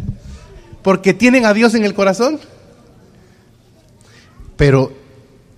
[0.81, 2.39] porque tienen a Dios en el corazón.
[4.57, 4.93] Pero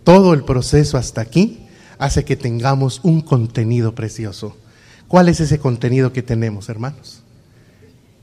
[0.04, 1.60] todo el proceso hasta aquí
[2.00, 4.56] hace que tengamos un contenido precioso.
[5.08, 7.22] ¿Cuál es ese contenido que tenemos, hermanos?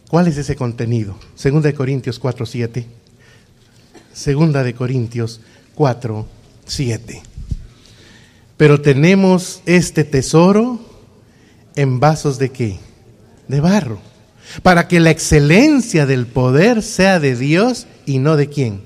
[0.08, 1.16] ¿Cuál es ese contenido?
[1.34, 2.86] Segunda de Corintios 4, 7.
[4.12, 5.40] Segunda de Corintios
[5.74, 6.26] 4,
[6.66, 7.22] 7.
[8.56, 10.78] Pero tenemos este tesoro
[11.76, 12.78] en vasos de qué?
[13.48, 13.98] De barro.
[14.62, 18.82] Para que la excelencia del poder sea de Dios y no de quién?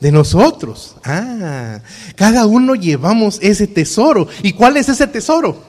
[0.00, 0.96] De nosotros.
[1.04, 1.80] Ah,
[2.16, 4.28] cada uno llevamos ese tesoro.
[4.42, 5.62] ¿Y cuál es ese tesoro?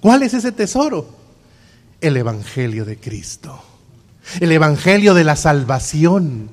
[0.00, 1.08] ¿Cuál es ese tesoro?
[2.00, 3.62] El Evangelio de Cristo.
[4.40, 6.50] El Evangelio de la salvación.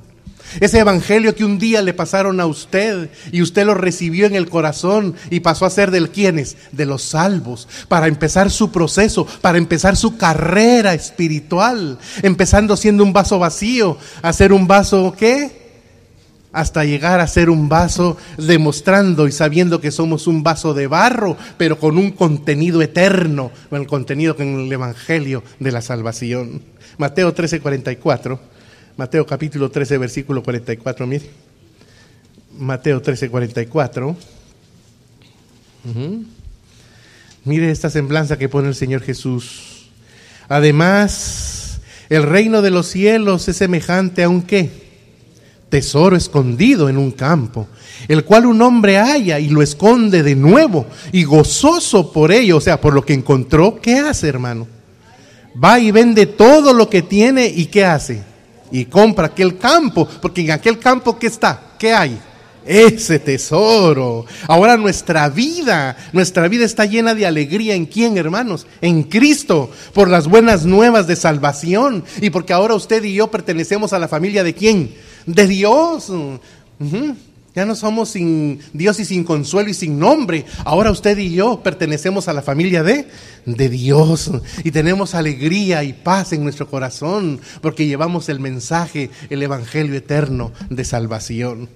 [0.59, 4.49] Ese evangelio que un día le pasaron a usted y usted lo recibió en el
[4.49, 9.57] corazón y pasó a ser del quienes, de los salvos, para empezar su proceso, para
[9.57, 15.65] empezar su carrera espiritual, empezando siendo un vaso vacío, a ser un vaso ¿qué?
[16.51, 21.35] Hasta llegar a ser un vaso demostrando y sabiendo que somos un vaso de barro,
[21.57, 26.61] pero con un contenido eterno, con el contenido en el evangelio de la salvación.
[26.97, 28.54] Mateo 13, 44.
[28.97, 31.25] Mateo capítulo 13, versículo 44, mire.
[32.57, 34.15] Mateo 13, 44.
[37.43, 39.89] Mire esta semblanza que pone el Señor Jesús.
[40.47, 44.71] Además, el reino de los cielos es semejante a un qué?
[45.67, 47.67] Tesoro escondido en un campo,
[48.07, 52.61] el cual un hombre halla y lo esconde de nuevo, y gozoso por ello, o
[52.61, 54.67] sea, por lo que encontró, ¿qué hace, hermano?
[55.61, 58.34] Va y vende todo lo que tiene y ¿qué hace?
[58.79, 61.61] Y compra aquel campo, porque en aquel campo ¿qué está?
[61.79, 62.19] ¿Qué hay?
[62.65, 64.25] Ese tesoro.
[64.47, 67.73] Ahora nuestra vida, nuestra vida está llena de alegría.
[67.73, 68.67] ¿En quién, hermanos?
[68.81, 72.03] En Cristo, por las buenas nuevas de salvación.
[72.19, 74.93] Y porque ahora usted y yo pertenecemos a la familia de quién?
[75.25, 76.11] De Dios.
[77.55, 80.45] Ya no somos sin Dios y sin consuelo y sin nombre.
[80.65, 83.07] Ahora usted y yo pertenecemos a la familia de,
[83.45, 84.29] de Dios
[84.65, 90.51] y tenemos alegría y paz en nuestro corazón porque llevamos el mensaje, el Evangelio eterno
[90.69, 91.69] de salvación.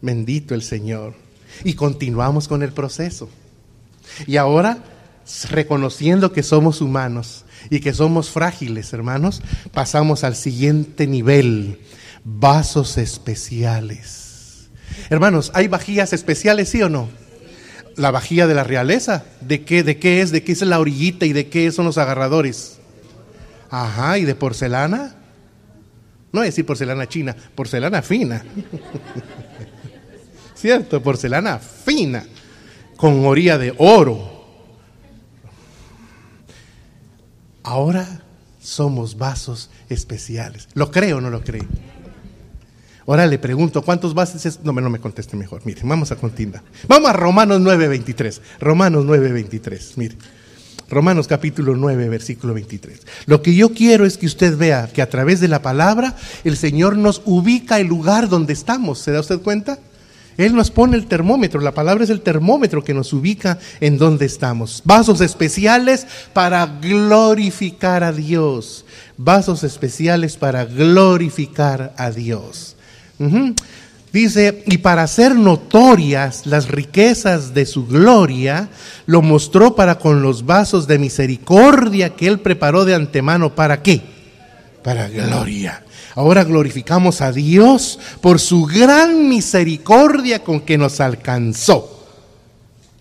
[0.00, 1.14] Bendito el Señor.
[1.64, 3.28] Y continuamos con el proceso.
[4.28, 4.84] Y ahora,
[5.50, 11.80] reconociendo que somos humanos y que somos frágiles, hermanos, pasamos al siguiente nivel,
[12.24, 14.17] vasos especiales
[15.10, 17.08] Hermanos, ¿hay vajillas especiales, sí o no?
[17.96, 20.30] La vajilla de la realeza, ¿de qué, de qué es?
[20.30, 22.78] ¿De qué es la orillita y de qué son los agarradores?
[23.70, 25.14] Ajá, ¿y de porcelana?
[26.32, 28.44] No es decir porcelana china, porcelana fina.
[30.54, 31.02] ¿Cierto?
[31.02, 32.24] Porcelana fina,
[32.96, 34.38] con orilla de oro.
[37.62, 38.22] Ahora
[38.60, 40.68] somos vasos especiales.
[40.74, 41.66] ¿Lo cree o no lo cree?
[43.08, 44.60] Ahora le pregunto, ¿cuántos bases es?
[44.62, 45.62] No, no me conteste mejor.
[45.64, 46.62] Mire, vamos a continuar.
[46.86, 48.42] Vamos a Romanos 9:23.
[48.60, 49.96] Romanos 9:23.
[49.96, 50.16] Mire.
[50.90, 53.00] Romanos capítulo 9, versículo 23.
[53.26, 56.56] Lo que yo quiero es que usted vea que a través de la palabra el
[56.56, 58.98] Señor nos ubica el lugar donde estamos.
[58.98, 59.78] ¿Se da usted cuenta?
[60.36, 64.24] Él nos pone el termómetro, la palabra es el termómetro que nos ubica en donde
[64.26, 64.82] estamos.
[64.84, 68.84] Vasos especiales para glorificar a Dios.
[69.16, 72.76] Vasos especiales para glorificar a Dios.
[74.12, 78.68] Dice, y para hacer notorias las riquezas de su gloria,
[79.06, 83.54] lo mostró para con los vasos de misericordia que él preparó de antemano.
[83.54, 84.02] ¿Para qué?
[84.82, 85.84] Para gloria.
[86.14, 92.06] Ahora glorificamos a Dios por su gran misericordia con que nos alcanzó.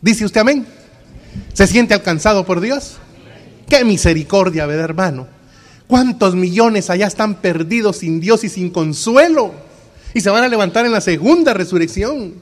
[0.01, 0.67] ¿Dice usted amén?
[1.53, 2.97] ¿Se siente alcanzado por Dios?
[3.69, 5.27] ¡Qué misericordia, ¿verdad, hermano!
[5.88, 9.66] ¿Cuántos millones allá están perdidos sin Dios y sin consuelo?
[10.17, 12.34] Y se van a levantar en la segunda resurrección.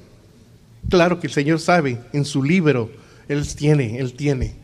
[0.90, 2.90] Claro que el Señor sabe, en su libro,
[3.28, 4.56] Él tiene, Él tiene,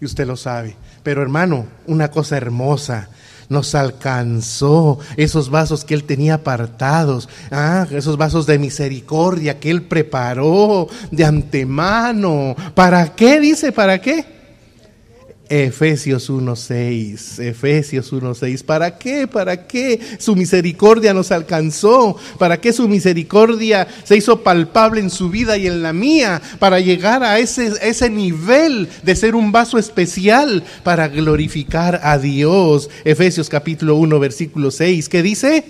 [0.00, 0.74] y usted lo sabe.
[1.02, 3.10] Pero hermano, una cosa hermosa,
[3.50, 9.82] nos alcanzó esos vasos que Él tenía apartados, ah, esos vasos de misericordia que Él
[9.82, 12.56] preparó de antemano.
[12.74, 13.40] ¿Para qué?
[13.40, 14.24] Dice, ¿para qué?
[15.48, 18.64] Efesios 1.6, Efesios 1.6.
[18.64, 19.28] ¿Para qué?
[19.28, 22.16] ¿Para qué su misericordia nos alcanzó?
[22.38, 26.40] ¿Para qué su misericordia se hizo palpable en su vida y en la mía?
[26.58, 32.88] Para llegar a ese, ese nivel de ser un vaso especial para glorificar a Dios.
[33.04, 35.10] Efesios capítulo 1, versículo 6.
[35.10, 35.64] ¿Qué dice?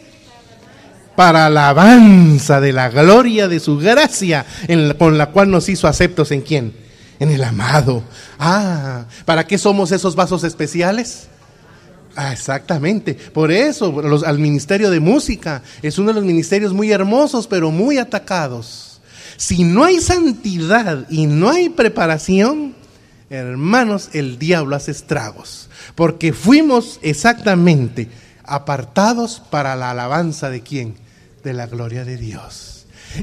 [1.17, 4.47] Para alabanza de la gloria de su gracia,
[4.99, 6.84] con la cual nos hizo aceptos en quién?
[7.25, 8.05] En el amado.
[8.39, 11.27] Ah, ¿para qué somos esos vasos especiales?
[12.17, 13.15] Ah, exactamente.
[13.15, 17.99] Por eso, al ministerio de música es uno de los ministerios muy hermosos, pero muy
[17.99, 19.01] atacados.
[19.37, 22.75] Si no hay santidad y no hay preparación,
[23.31, 25.69] hermanos, el diablo hace estragos.
[25.97, 28.09] Porque fuimos exactamente
[28.45, 30.95] apartados para la alabanza de quién?
[31.43, 32.74] De la gloria de Dios.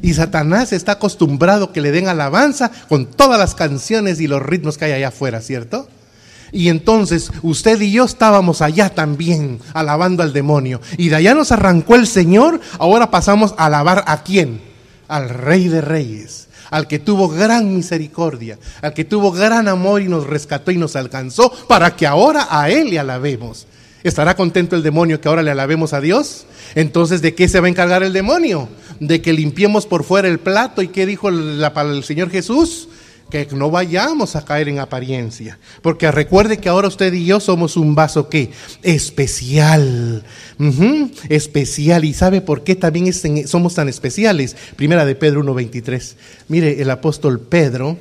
[0.01, 4.77] Y Satanás está acostumbrado que le den alabanza con todas las canciones y los ritmos
[4.77, 5.87] que hay allá afuera, ¿cierto?
[6.51, 10.81] Y entonces usted y yo estábamos allá también alabando al demonio.
[10.97, 14.61] Y de allá nos arrancó el Señor, ahora pasamos a alabar a quién?
[15.07, 20.07] Al Rey de Reyes, al que tuvo gran misericordia, al que tuvo gran amor y
[20.07, 23.67] nos rescató y nos alcanzó para que ahora a Él le alabemos.
[24.03, 26.45] ¿Estará contento el demonio que ahora le alabemos a Dios?
[26.73, 28.67] Entonces, ¿de qué se va a encargar el demonio?
[28.99, 30.81] De que limpiemos por fuera el plato.
[30.81, 32.89] ¿Y qué dijo el Señor Jesús?
[33.29, 35.59] Que no vayamos a caer en apariencia.
[35.81, 40.23] Porque recuerde que ahora usted y yo somos un vaso que especial.
[41.29, 42.03] especial.
[42.03, 43.13] ¿Y sabe por qué también
[43.47, 44.57] somos tan especiales?
[44.75, 46.15] Primera de Pedro 1.23.
[46.47, 47.97] Mire, el apóstol Pedro.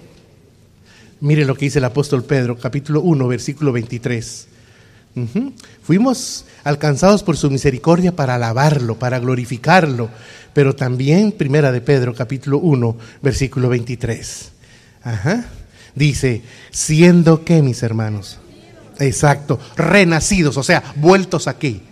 [1.20, 4.48] Mire lo que dice el apóstol Pedro, capítulo 1, versículo 23.
[5.83, 10.09] Fuimos alcanzados por su misericordia para alabarlo, para glorificarlo,
[10.53, 14.51] pero también, primera de Pedro, capítulo 1, versículo 23.
[15.03, 15.46] Ajá.
[15.94, 18.38] Dice, siendo que, mis hermanos,
[18.99, 21.83] exacto, renacidos, o sea, vueltos aquí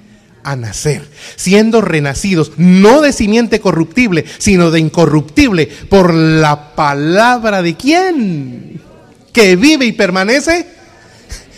[0.44, 7.76] a nacer, siendo renacidos, no de simiente corruptible, sino de incorruptible, por la palabra de
[7.76, 8.80] quién,
[9.32, 10.77] que vive y permanece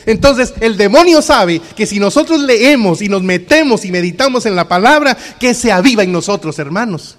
[0.07, 4.69] entonces el demonio sabe que si nosotros leemos y nos metemos y meditamos en la
[4.69, 7.17] palabra, que se aviva en nosotros, hermanos.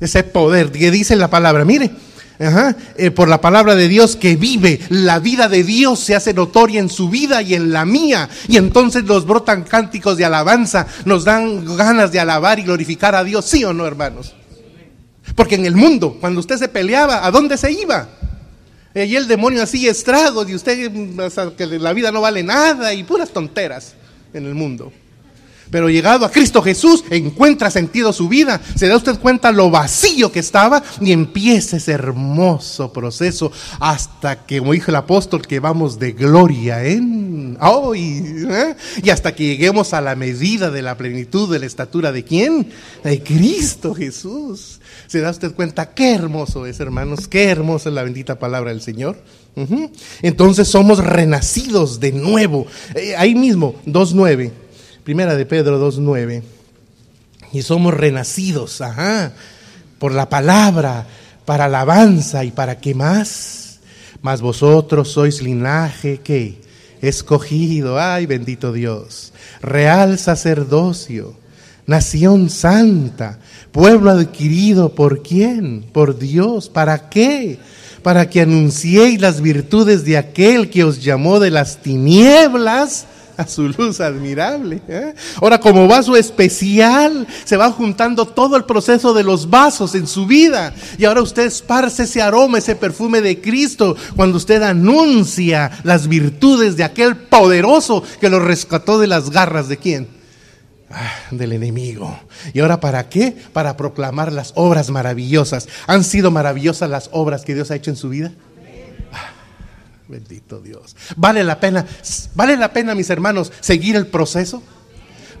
[0.00, 1.90] Ese poder que dice la palabra, mire,
[2.96, 6.80] eh, por la palabra de Dios que vive, la vida de Dios se hace notoria
[6.80, 8.28] en su vida y en la mía.
[8.48, 13.22] Y entonces nos brotan cánticos de alabanza, nos dan ganas de alabar y glorificar a
[13.22, 14.34] Dios, sí o no, hermanos.
[15.36, 18.08] Porque en el mundo, cuando usted se peleaba, ¿a dónde se iba?
[18.94, 20.92] Y el demonio así estragos y usted
[21.56, 23.94] que la vida no vale nada y puras tonteras
[24.34, 24.92] en el mundo.
[25.72, 30.30] Pero llegado a Cristo Jesús, encuentra sentido su vida, se da usted cuenta lo vacío
[30.30, 33.50] que estaba y empieza ese hermoso proceso
[33.80, 38.44] hasta que, como dijo el apóstol, que vamos de gloria en hoy.
[38.50, 38.76] ¿eh?
[39.02, 42.68] Y hasta que lleguemos a la medida de la plenitud de la estatura de quién?
[43.02, 44.78] De Cristo Jesús.
[45.12, 47.28] ¿Se da usted cuenta qué hermoso es, hermanos?
[47.28, 49.18] Qué hermosa es la bendita palabra del Señor.
[50.22, 52.66] Entonces somos renacidos de nuevo.
[52.94, 54.50] Eh, ahí mismo, 2.9,
[55.04, 56.42] primera de Pedro 2.9.
[57.52, 59.34] Y somos renacidos, ajá,
[59.98, 61.06] por la palabra,
[61.44, 63.80] para alabanza y para qué más.
[64.22, 66.58] Mas vosotros sois linaje que
[67.02, 71.36] escogido, ay bendito Dios, real sacerdocio,
[71.86, 73.38] nación santa
[73.72, 75.82] Pueblo adquirido por quién?
[75.92, 76.68] Por Dios.
[76.68, 77.58] ¿Para qué?
[78.02, 83.06] Para que anunciéis las virtudes de aquel que os llamó de las tinieblas
[83.38, 84.82] a su luz admirable.
[84.88, 85.14] ¿eh?
[85.40, 90.26] Ahora, como vaso especial, se va juntando todo el proceso de los vasos en su
[90.26, 90.74] vida.
[90.98, 96.76] Y ahora usted esparce ese aroma, ese perfume de Cristo, cuando usted anuncia las virtudes
[96.76, 100.21] de aquel poderoso que lo rescató de las garras de quién?
[100.94, 102.14] Ah, del enemigo.
[102.52, 103.34] ¿Y ahora para qué?
[103.52, 105.68] Para proclamar las obras maravillosas.
[105.86, 108.32] ¿Han sido maravillosas las obras que Dios ha hecho en su vida?
[110.06, 110.94] Bendito Dios.
[111.16, 111.86] ¿Vale la pena,
[112.34, 114.62] vale la pena, mis hermanos, seguir el proceso?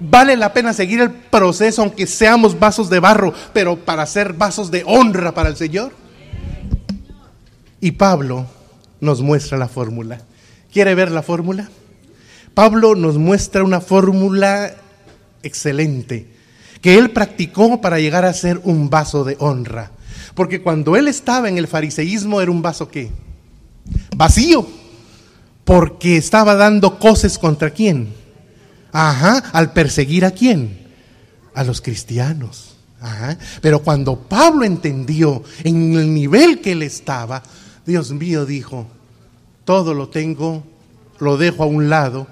[0.00, 4.70] ¿Vale la pena seguir el proceso aunque seamos vasos de barro, pero para ser vasos
[4.70, 5.92] de honra para el Señor?
[7.80, 8.46] Y Pablo
[9.00, 10.22] nos muestra la fórmula.
[10.72, 11.68] ¿Quiere ver la fórmula?
[12.54, 14.74] Pablo nos muestra una fórmula
[15.42, 16.26] excelente
[16.80, 19.92] que él practicó para llegar a ser un vaso de honra.
[20.34, 23.10] Porque cuando él estaba en el fariseísmo era un vaso que
[24.16, 24.66] vacío,
[25.64, 28.12] porque estaba dando cosas contra quién.
[28.90, 30.78] Ajá, al perseguir a quién?
[31.54, 32.76] A los cristianos.
[33.00, 33.38] Ajá.
[33.60, 37.42] Pero cuando Pablo entendió en el nivel que él estaba,
[37.86, 38.86] Dios mío dijo,
[39.64, 40.64] todo lo tengo,
[41.18, 42.26] lo dejo a un lado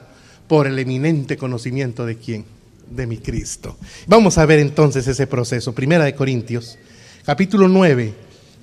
[0.49, 2.45] por el eminente conocimiento de quién,
[2.91, 3.77] de mi Cristo.
[4.07, 5.75] Vamos a ver entonces ese proceso.
[5.75, 6.79] Primera de Corintios,
[7.25, 8.13] capítulo 9,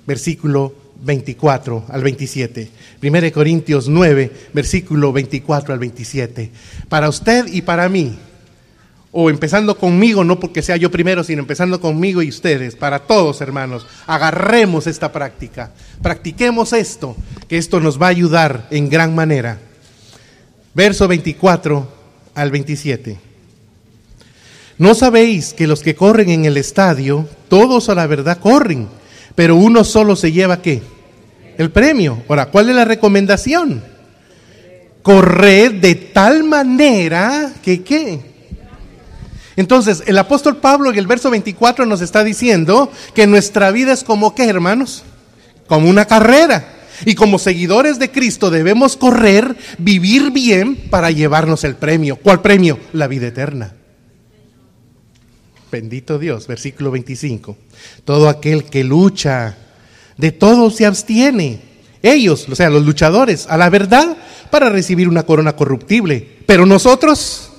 [0.06, 2.70] versículo 24 al 27.
[3.02, 6.50] 1 Corintios 9, versículo 24 al 27.
[6.88, 8.18] Para usted y para mí,
[9.10, 13.40] o empezando conmigo, no porque sea yo primero, sino empezando conmigo y ustedes, para todos
[13.40, 15.72] hermanos, agarremos esta práctica,
[16.02, 17.16] practiquemos esto,
[17.48, 19.58] que esto nos va a ayudar en gran manera.
[20.74, 21.88] Verso 24
[22.34, 23.27] al 27.
[24.78, 28.88] ¿No sabéis que los que corren en el estadio, todos a la verdad corren?
[29.38, 30.82] pero uno solo se lleva qué?
[31.58, 32.24] El premio.
[32.28, 33.84] Ahora, ¿cuál es la recomendación?
[35.00, 38.18] Correr de tal manera que qué.
[39.54, 44.02] Entonces, el apóstol Pablo en el verso 24 nos está diciendo que nuestra vida es
[44.02, 45.04] como qué, hermanos?
[45.68, 46.74] Como una carrera.
[47.04, 52.16] Y como seguidores de Cristo debemos correr, vivir bien para llevarnos el premio.
[52.16, 52.76] ¿Cuál premio?
[52.92, 53.77] La vida eterna.
[55.70, 57.56] Bendito Dios, versículo 25.
[58.04, 59.56] Todo aquel que lucha,
[60.16, 61.60] de todo se abstiene.
[62.02, 64.16] Ellos, o sea, los luchadores, a la verdad,
[64.50, 66.38] para recibir una corona corruptible.
[66.46, 67.50] Pero nosotros,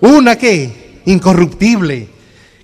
[0.00, 2.08] una que, incorruptible.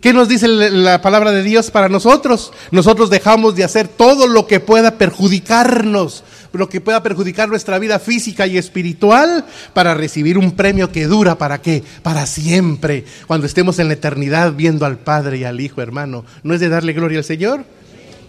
[0.01, 2.53] ¿Qué nos dice la palabra de Dios para nosotros?
[2.70, 6.25] Nosotros dejamos de hacer todo lo que pueda perjudicarnos
[6.59, 11.36] lo que pueda perjudicar nuestra vida física y espiritual para recibir un premio que dura
[11.36, 11.82] para qué?
[12.02, 16.24] Para siempre, cuando estemos en la eternidad viendo al Padre y al Hijo, hermano.
[16.42, 17.64] ¿No es de darle gloria al Señor?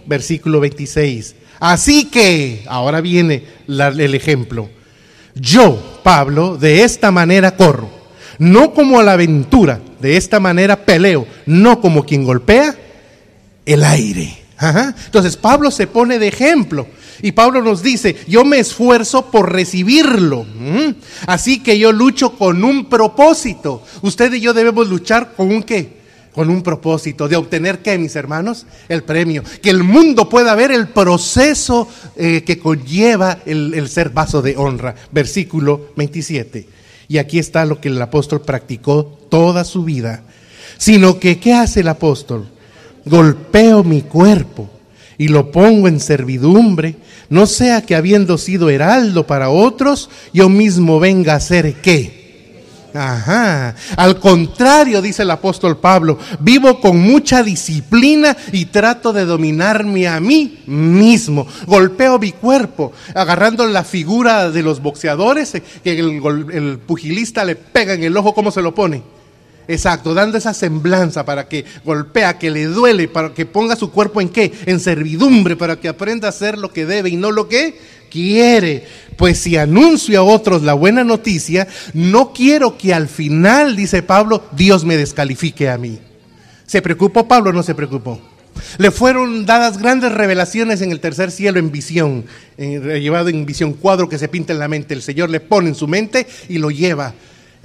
[0.05, 1.35] Versículo 26.
[1.59, 4.69] Así que, ahora viene el ejemplo.
[5.35, 7.89] Yo, Pablo, de esta manera corro,
[8.39, 12.75] no como a la aventura, de esta manera peleo, no como quien golpea
[13.65, 14.44] el aire.
[14.59, 16.87] Entonces Pablo se pone de ejemplo.
[17.21, 20.45] Y Pablo nos dice, yo me esfuerzo por recibirlo.
[21.27, 23.83] Así que yo lucho con un propósito.
[24.01, 26.03] Usted y yo debemos luchar con un qué?
[26.33, 28.65] Con un propósito de obtener qué, mis hermanos?
[28.89, 29.43] El premio.
[29.61, 31.87] Que el mundo pueda ver el proceso
[32.17, 34.95] eh, que conlleva el, el ser vaso de honra.
[35.11, 36.67] Versículo 27.
[37.07, 40.23] Y aquí está lo que el apóstol practicó toda su vida.
[40.77, 42.49] Sino que, ¿qué hace el apóstol?
[43.05, 44.69] Golpeo mi cuerpo
[45.17, 46.95] y lo pongo en servidumbre,
[47.29, 52.25] no sea que habiendo sido heraldo para otros, yo mismo venga a ser qué.
[52.93, 53.75] Ajá.
[53.97, 60.19] Al contrario, dice el apóstol Pablo, vivo con mucha disciplina y trato de dominarme a
[60.21, 61.45] mí mismo.
[61.67, 66.21] Golpeo mi cuerpo, agarrando la figura de los boxeadores, que el,
[66.53, 69.14] el pugilista le pega en el ojo, ¿cómo se lo pone?
[69.67, 74.21] Exacto, dando esa semblanza para que golpea, que le duele, para que ponga su cuerpo
[74.21, 74.51] en qué?
[74.65, 77.75] En servidumbre, para que aprenda a hacer lo que debe y no lo que
[78.11, 78.85] quiere.
[79.17, 84.43] Pues si anuncio a otros la buena noticia, no quiero que al final, dice Pablo,
[84.51, 85.99] Dios me descalifique a mí.
[86.67, 88.19] ¿Se preocupó Pablo o no se preocupó?
[88.77, 92.25] Le fueron dadas grandes revelaciones en el tercer cielo en visión,
[92.57, 94.93] llevado en visión, cuadro que se pinta en la mente.
[94.93, 97.13] El Señor le pone en su mente y lo lleva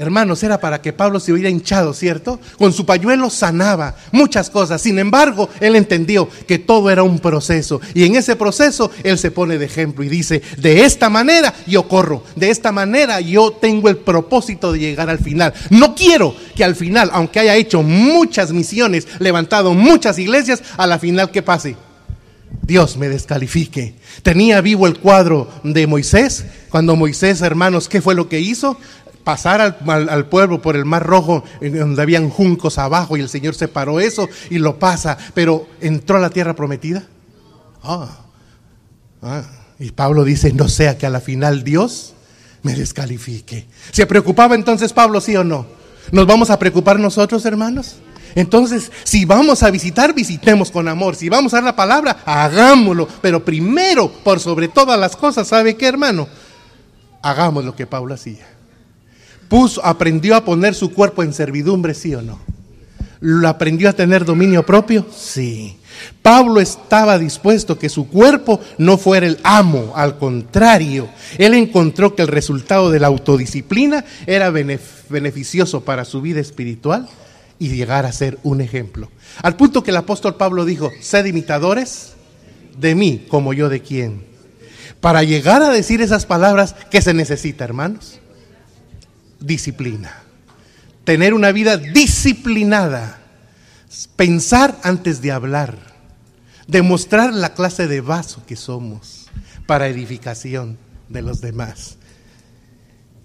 [0.01, 2.41] Hermanos, era para que Pablo se hubiera hinchado, ¿cierto?
[2.57, 4.81] Con su pañuelo sanaba muchas cosas.
[4.81, 7.83] Sin embargo, él entendió que todo era un proceso.
[7.93, 11.87] Y en ese proceso, él se pone de ejemplo y dice, de esta manera yo
[11.87, 15.53] corro, de esta manera yo tengo el propósito de llegar al final.
[15.69, 20.99] No quiero que al final, aunque haya hecho muchas misiones, levantado muchas iglesias, a la
[20.99, 21.77] final, ¿qué pase?
[22.63, 23.97] Dios me descalifique.
[24.23, 26.47] Tenía vivo el cuadro de Moisés.
[26.71, 28.79] Cuando Moisés, hermanos, ¿qué fue lo que hizo?
[29.25, 34.01] Pasar al, pueblo por el mar rojo, donde habían juncos abajo, y el Señor separó
[34.01, 37.05] eso y lo pasa, pero entró a la tierra prometida.
[37.83, 38.09] Ah,
[39.23, 39.43] ah.
[39.79, 42.13] Y Pablo dice, no sea que a la final Dios
[42.63, 43.67] me descalifique.
[43.93, 45.67] ¿Se preocupaba entonces Pablo, sí o no?
[46.13, 47.97] ¿Nos vamos a preocupar nosotros, hermanos?
[48.35, 51.17] Entonces, si vamos a visitar, visitemos con amor.
[51.17, 53.09] Si vamos a dar la palabra, hagámoslo.
[53.23, 56.29] Pero primero, por sobre todas las cosas, ¿sabe qué, hermano?
[57.23, 58.47] Hagamos lo que Pablo hacía.
[59.51, 62.39] Puso, aprendió a poner su cuerpo en servidumbre, sí o no.
[63.19, 65.05] ¿Lo aprendió a tener dominio propio?
[65.13, 65.77] Sí.
[66.23, 72.23] Pablo estaba dispuesto que su cuerpo no fuera el amo, al contrario, él encontró que
[72.23, 77.09] el resultado de la autodisciplina era beneficioso para su vida espiritual
[77.59, 79.11] y llegar a ser un ejemplo.
[79.43, 82.13] Al punto que el apóstol Pablo dijo, sed imitadores
[82.79, 84.23] de mí como yo de quién.
[85.01, 88.21] Para llegar a decir esas palabras, ¿qué se necesita, hermanos?
[89.41, 90.23] Disciplina.
[91.05, 93.19] Tener una vida disciplinada.
[94.17, 95.77] Pensar antes de hablar.
[96.67, 99.27] Demostrar la clase de vaso que somos
[99.67, 100.79] para edificación
[101.09, 101.97] de los demás.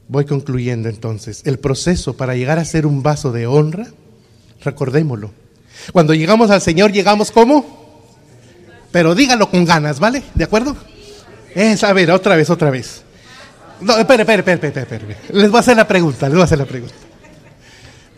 [0.07, 1.41] Voy concluyendo entonces.
[1.45, 3.87] El proceso para llegar a ser un vaso de honra
[4.65, 5.31] Recordémoslo.
[5.93, 7.85] Cuando llegamos al Señor, llegamos como.
[8.91, 10.23] Pero dígalo con ganas, ¿vale?
[10.33, 10.75] ¿De acuerdo?
[11.53, 13.03] Es, a ver, otra vez, otra vez.
[13.81, 15.17] No, espere, espere, espere, espere, espere.
[15.29, 16.95] Les voy a hacer la pregunta, les voy a hacer la pregunta.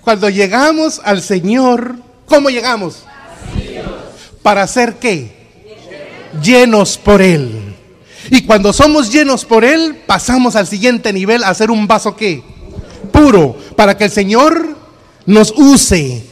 [0.02, 1.96] Cuando llegamos al Señor,
[2.26, 3.04] ¿cómo llegamos?
[4.42, 5.36] ¿Para hacer qué?
[6.42, 7.76] Llenos por Él.
[8.30, 12.44] Y cuando somos llenos por Él, pasamos al siguiente nivel a hacer un vaso qué?
[13.12, 14.76] Puro, para que el Señor
[15.26, 16.24] nos use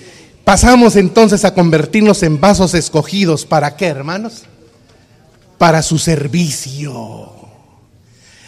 [0.45, 3.47] Pasamos entonces a convertirnos en vasos escogidos.
[3.47, 4.43] ¿Para qué, hermanos?
[5.57, 7.44] Para su servicio.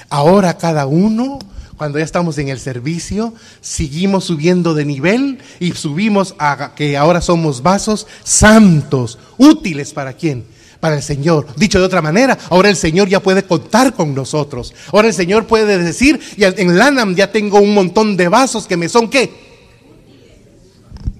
[0.09, 1.39] Ahora cada uno,
[1.77, 7.21] cuando ya estamos en el servicio, seguimos subiendo de nivel y subimos a que ahora
[7.21, 10.45] somos vasos santos, útiles para quién?
[10.79, 11.47] Para el Señor.
[11.55, 14.73] Dicho de otra manera, ahora el Señor ya puede contar con nosotros.
[14.91, 18.77] Ahora el Señor puede decir, y en Lanam ya tengo un montón de vasos que
[18.77, 19.31] me son qué?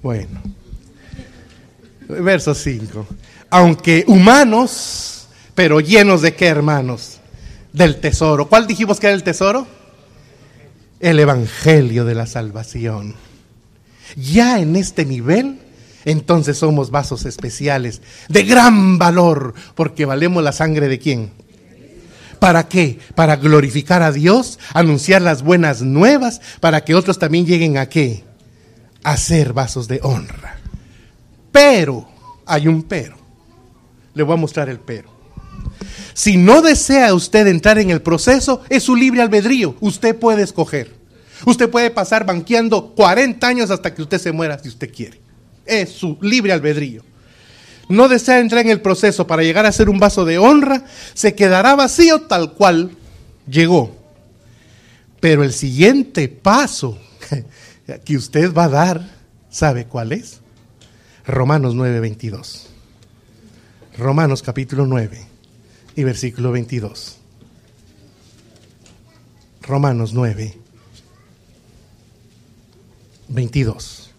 [0.02, 0.40] Bueno.
[2.08, 3.06] Verso 5.
[3.50, 7.17] Aunque humanos, pero llenos de qué, hermanos?
[7.78, 8.48] Del tesoro.
[8.48, 9.64] ¿Cuál dijimos que era el tesoro?
[10.98, 13.14] El Evangelio de la salvación.
[14.16, 15.60] Ya en este nivel,
[16.04, 21.30] entonces somos vasos especiales, de gran valor, porque valemos la sangre de quién?
[22.40, 22.98] ¿Para qué?
[23.14, 28.24] Para glorificar a Dios, anunciar las buenas nuevas, para que otros también lleguen a qué?
[29.04, 30.58] A ser vasos de honra.
[31.52, 32.08] Pero,
[32.44, 33.16] hay un pero.
[34.14, 35.17] Le voy a mostrar el pero.
[36.14, 39.76] Si no desea usted entrar en el proceso, es su libre albedrío.
[39.80, 40.92] Usted puede escoger.
[41.46, 45.20] Usted puede pasar banqueando 40 años hasta que usted se muera si usted quiere.
[45.64, 47.04] Es su libre albedrío.
[47.88, 51.34] No desea entrar en el proceso para llegar a ser un vaso de honra, se
[51.34, 52.90] quedará vacío tal cual
[53.48, 53.96] llegó.
[55.20, 56.98] Pero el siguiente paso
[58.04, 59.08] que usted va a dar,
[59.50, 60.40] ¿sabe cuál es?
[61.26, 62.66] Romanos 9, 22.
[63.96, 65.27] Romanos capítulo 9
[65.98, 67.16] y versículo 22.
[69.62, 70.56] Romanos 9,
[73.26, 74.10] 22.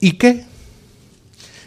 [0.00, 0.44] ¿Y qué?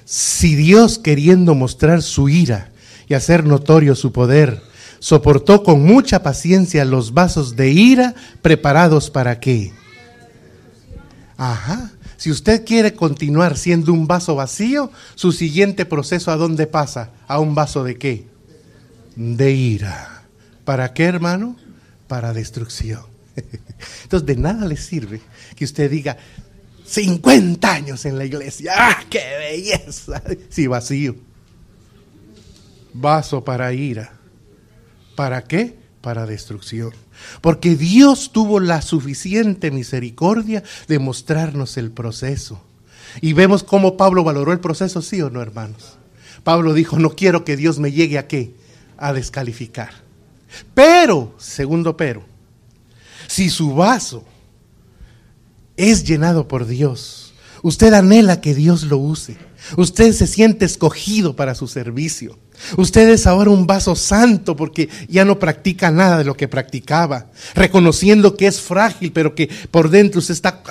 [0.04, 2.70] Si Dios queriendo mostrar su ira
[3.08, 4.62] y hacer notorio su poder,
[5.00, 9.72] soportó con mucha paciencia los vasos de ira preparados para qué?
[11.38, 11.94] Ajá.
[12.18, 17.12] Si usted quiere continuar siendo un vaso vacío, su siguiente proceso a dónde pasa?
[17.28, 18.26] A un vaso de qué?
[19.16, 20.24] De ira.
[20.66, 21.56] ¿Para qué, hermano?
[22.08, 23.04] Para destrucción.
[24.04, 25.22] Entonces, de nada le sirve
[25.56, 26.18] que usted diga
[26.86, 28.74] 50 años en la iglesia.
[28.76, 30.22] ¡Ah, qué belleza!
[30.50, 31.16] Sí, vacío.
[32.94, 34.14] Vaso para ira.
[35.16, 35.76] ¿Para qué?
[36.08, 36.94] Para destrucción.
[37.42, 42.62] Porque Dios tuvo la suficiente misericordia de mostrarnos el proceso.
[43.20, 45.98] Y vemos cómo Pablo valoró el proceso, sí o no, hermanos.
[46.46, 48.54] Pablo dijo, no quiero que Dios me llegue a qué?
[48.96, 49.96] A descalificar.
[50.74, 52.24] Pero, segundo pero,
[53.28, 54.24] si su vaso
[55.76, 57.34] es llenado por Dios,
[57.64, 59.36] usted anhela que Dios lo use.
[59.76, 62.40] Usted se siente escogido para su servicio.
[62.78, 67.28] Usted es ahora un vaso santo porque ya no practica nada de lo que practicaba,
[67.56, 70.62] reconociendo que es frágil, pero que por dentro usted está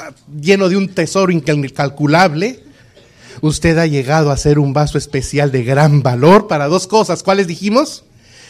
[0.40, 2.64] lleno de un tesoro incalculable.
[3.40, 7.22] Usted ha llegado a ser un vaso especial de gran valor para dos cosas.
[7.22, 8.04] ¿Cuáles dijimos?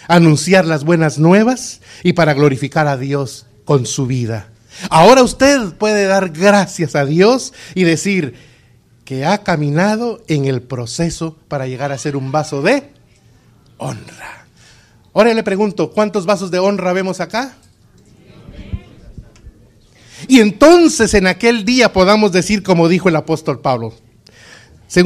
[0.09, 4.49] anunciar las buenas nuevas y para glorificar a Dios con su vida.
[4.91, 8.35] Ahora usted puede dar gracias a Dios y decir
[9.05, 12.91] que ha caminado en el proceso para llegar a ser un vaso de
[13.79, 14.47] honra.
[15.15, 17.57] Ahora le pregunto, ¿cuántos vasos de honra vemos acá?
[20.29, 23.95] Y entonces en aquel día podamos decir como dijo el apóstol Pablo.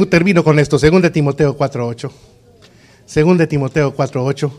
[0.09, 2.11] termino con esto, según de Timoteo 4.8.
[3.05, 4.51] Según de Timoteo 4.8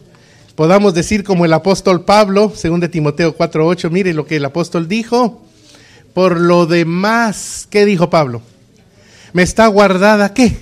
[0.55, 4.89] podamos decir como el apóstol Pablo, según de Timoteo 4:8, mire lo que el apóstol
[4.89, 5.43] dijo.
[6.15, 8.43] Por lo demás, ¿qué dijo Pablo?
[9.33, 10.57] Me está guardada qué?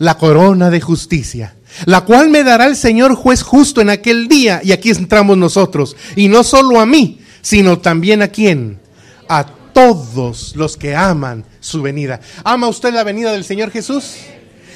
[0.00, 4.60] La corona de justicia, la cual me dará el Señor juez justo en aquel día,
[4.64, 8.80] y aquí entramos nosotros, y no solo a mí, sino también a quién?
[9.28, 12.20] A todos los que aman su venida.
[12.42, 14.16] ¿Ama usted la venida del Señor Jesús?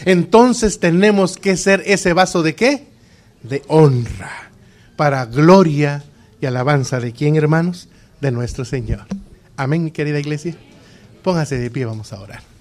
[0.04, 2.94] Entonces tenemos que ser ese vaso de qué?
[3.44, 4.50] de honra
[4.96, 6.02] para gloria
[6.40, 7.88] y alabanza de quién, hermanos?
[8.20, 9.06] De nuestro Señor.
[9.56, 10.56] Amén, mi querida iglesia.
[11.22, 12.53] Póngase de pie, vamos a orar.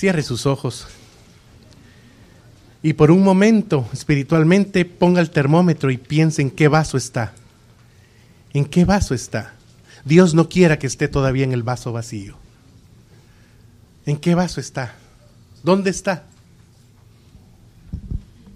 [0.00, 0.86] Cierre sus ojos
[2.82, 7.34] y por un momento espiritualmente ponga el termómetro y piense en qué vaso está.
[8.54, 9.52] ¿En qué vaso está?
[10.06, 12.38] Dios no quiera que esté todavía en el vaso vacío.
[14.06, 14.94] ¿En qué vaso está?
[15.62, 16.24] ¿Dónde está?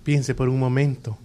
[0.03, 1.19] Piense por un momento.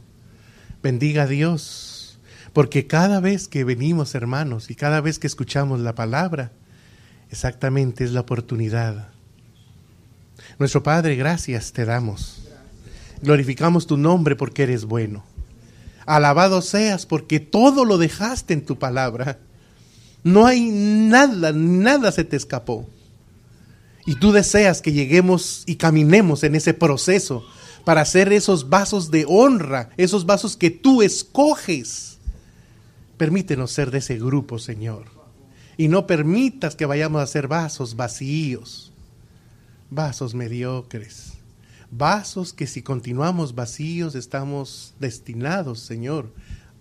[0.84, 2.20] Bendiga a Dios,
[2.52, 6.52] porque cada vez que venimos, hermanos, y cada vez que escuchamos la palabra,
[7.32, 9.18] exactamente es la oportunidad.
[10.60, 12.41] Nuestro Padre, gracias te damos.
[13.22, 15.24] Glorificamos tu nombre porque eres bueno.
[16.05, 19.39] Alabado seas porque todo lo dejaste en tu palabra.
[20.22, 22.89] No hay nada, nada se te escapó.
[24.05, 27.45] Y tú deseas que lleguemos y caminemos en ese proceso
[27.86, 32.18] para hacer esos vasos de honra, esos vasos que tú escoges.
[33.16, 35.05] Permítenos ser de ese grupo, Señor.
[35.78, 38.91] Y no permitas que vayamos a ser vasos vacíos,
[39.90, 41.34] vasos mediocres,
[41.92, 46.34] vasos que si continuamos vacíos estamos destinados, Señor,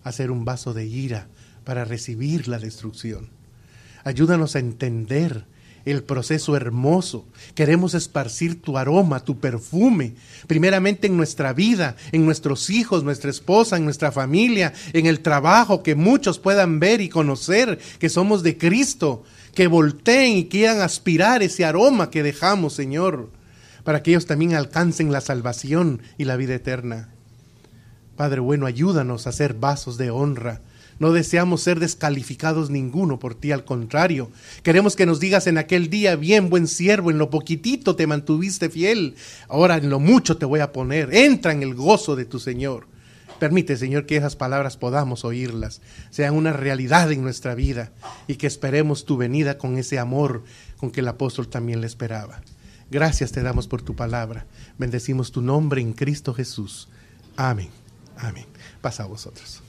[0.05, 1.29] a ser un vaso de ira
[1.65, 3.29] para recibir la destrucción.
[4.05, 5.45] Ayúdanos a entender
[5.85, 7.27] el proceso hermoso.
[7.55, 10.15] Queremos esparcir tu aroma, tu perfume,
[10.47, 15.83] primeramente en nuestra vida, en nuestros hijos, nuestra esposa, en nuestra familia, en el trabajo,
[15.83, 19.25] que muchos puedan ver y conocer que somos de Cristo,
[19.55, 23.31] que volteen y quieran aspirar ese aroma que dejamos, Señor,
[23.85, 27.09] para que ellos también alcancen la salvación y la vida eterna.
[28.17, 30.61] Padre bueno, ayúdanos a ser vasos de honra
[30.99, 34.31] no deseamos ser descalificados ninguno por ti, al contrario.
[34.63, 38.69] Queremos que nos digas en aquel día, bien, buen siervo, en lo poquitito te mantuviste
[38.69, 39.15] fiel,
[39.49, 41.15] ahora en lo mucho te voy a poner.
[41.15, 42.87] Entra en el gozo de tu Señor.
[43.39, 45.81] Permite, Señor, que esas palabras podamos oírlas,
[46.11, 47.93] sean una realidad en nuestra vida
[48.27, 50.43] y que esperemos tu venida con ese amor
[50.77, 52.41] con que el apóstol también le esperaba.
[52.91, 54.47] Gracias te damos por tu palabra.
[54.79, 56.89] Bendecimos tu nombre en Cristo Jesús.
[57.37, 57.69] Amén.
[58.17, 58.47] Amén.
[58.81, 59.63] Pasa a vosotros.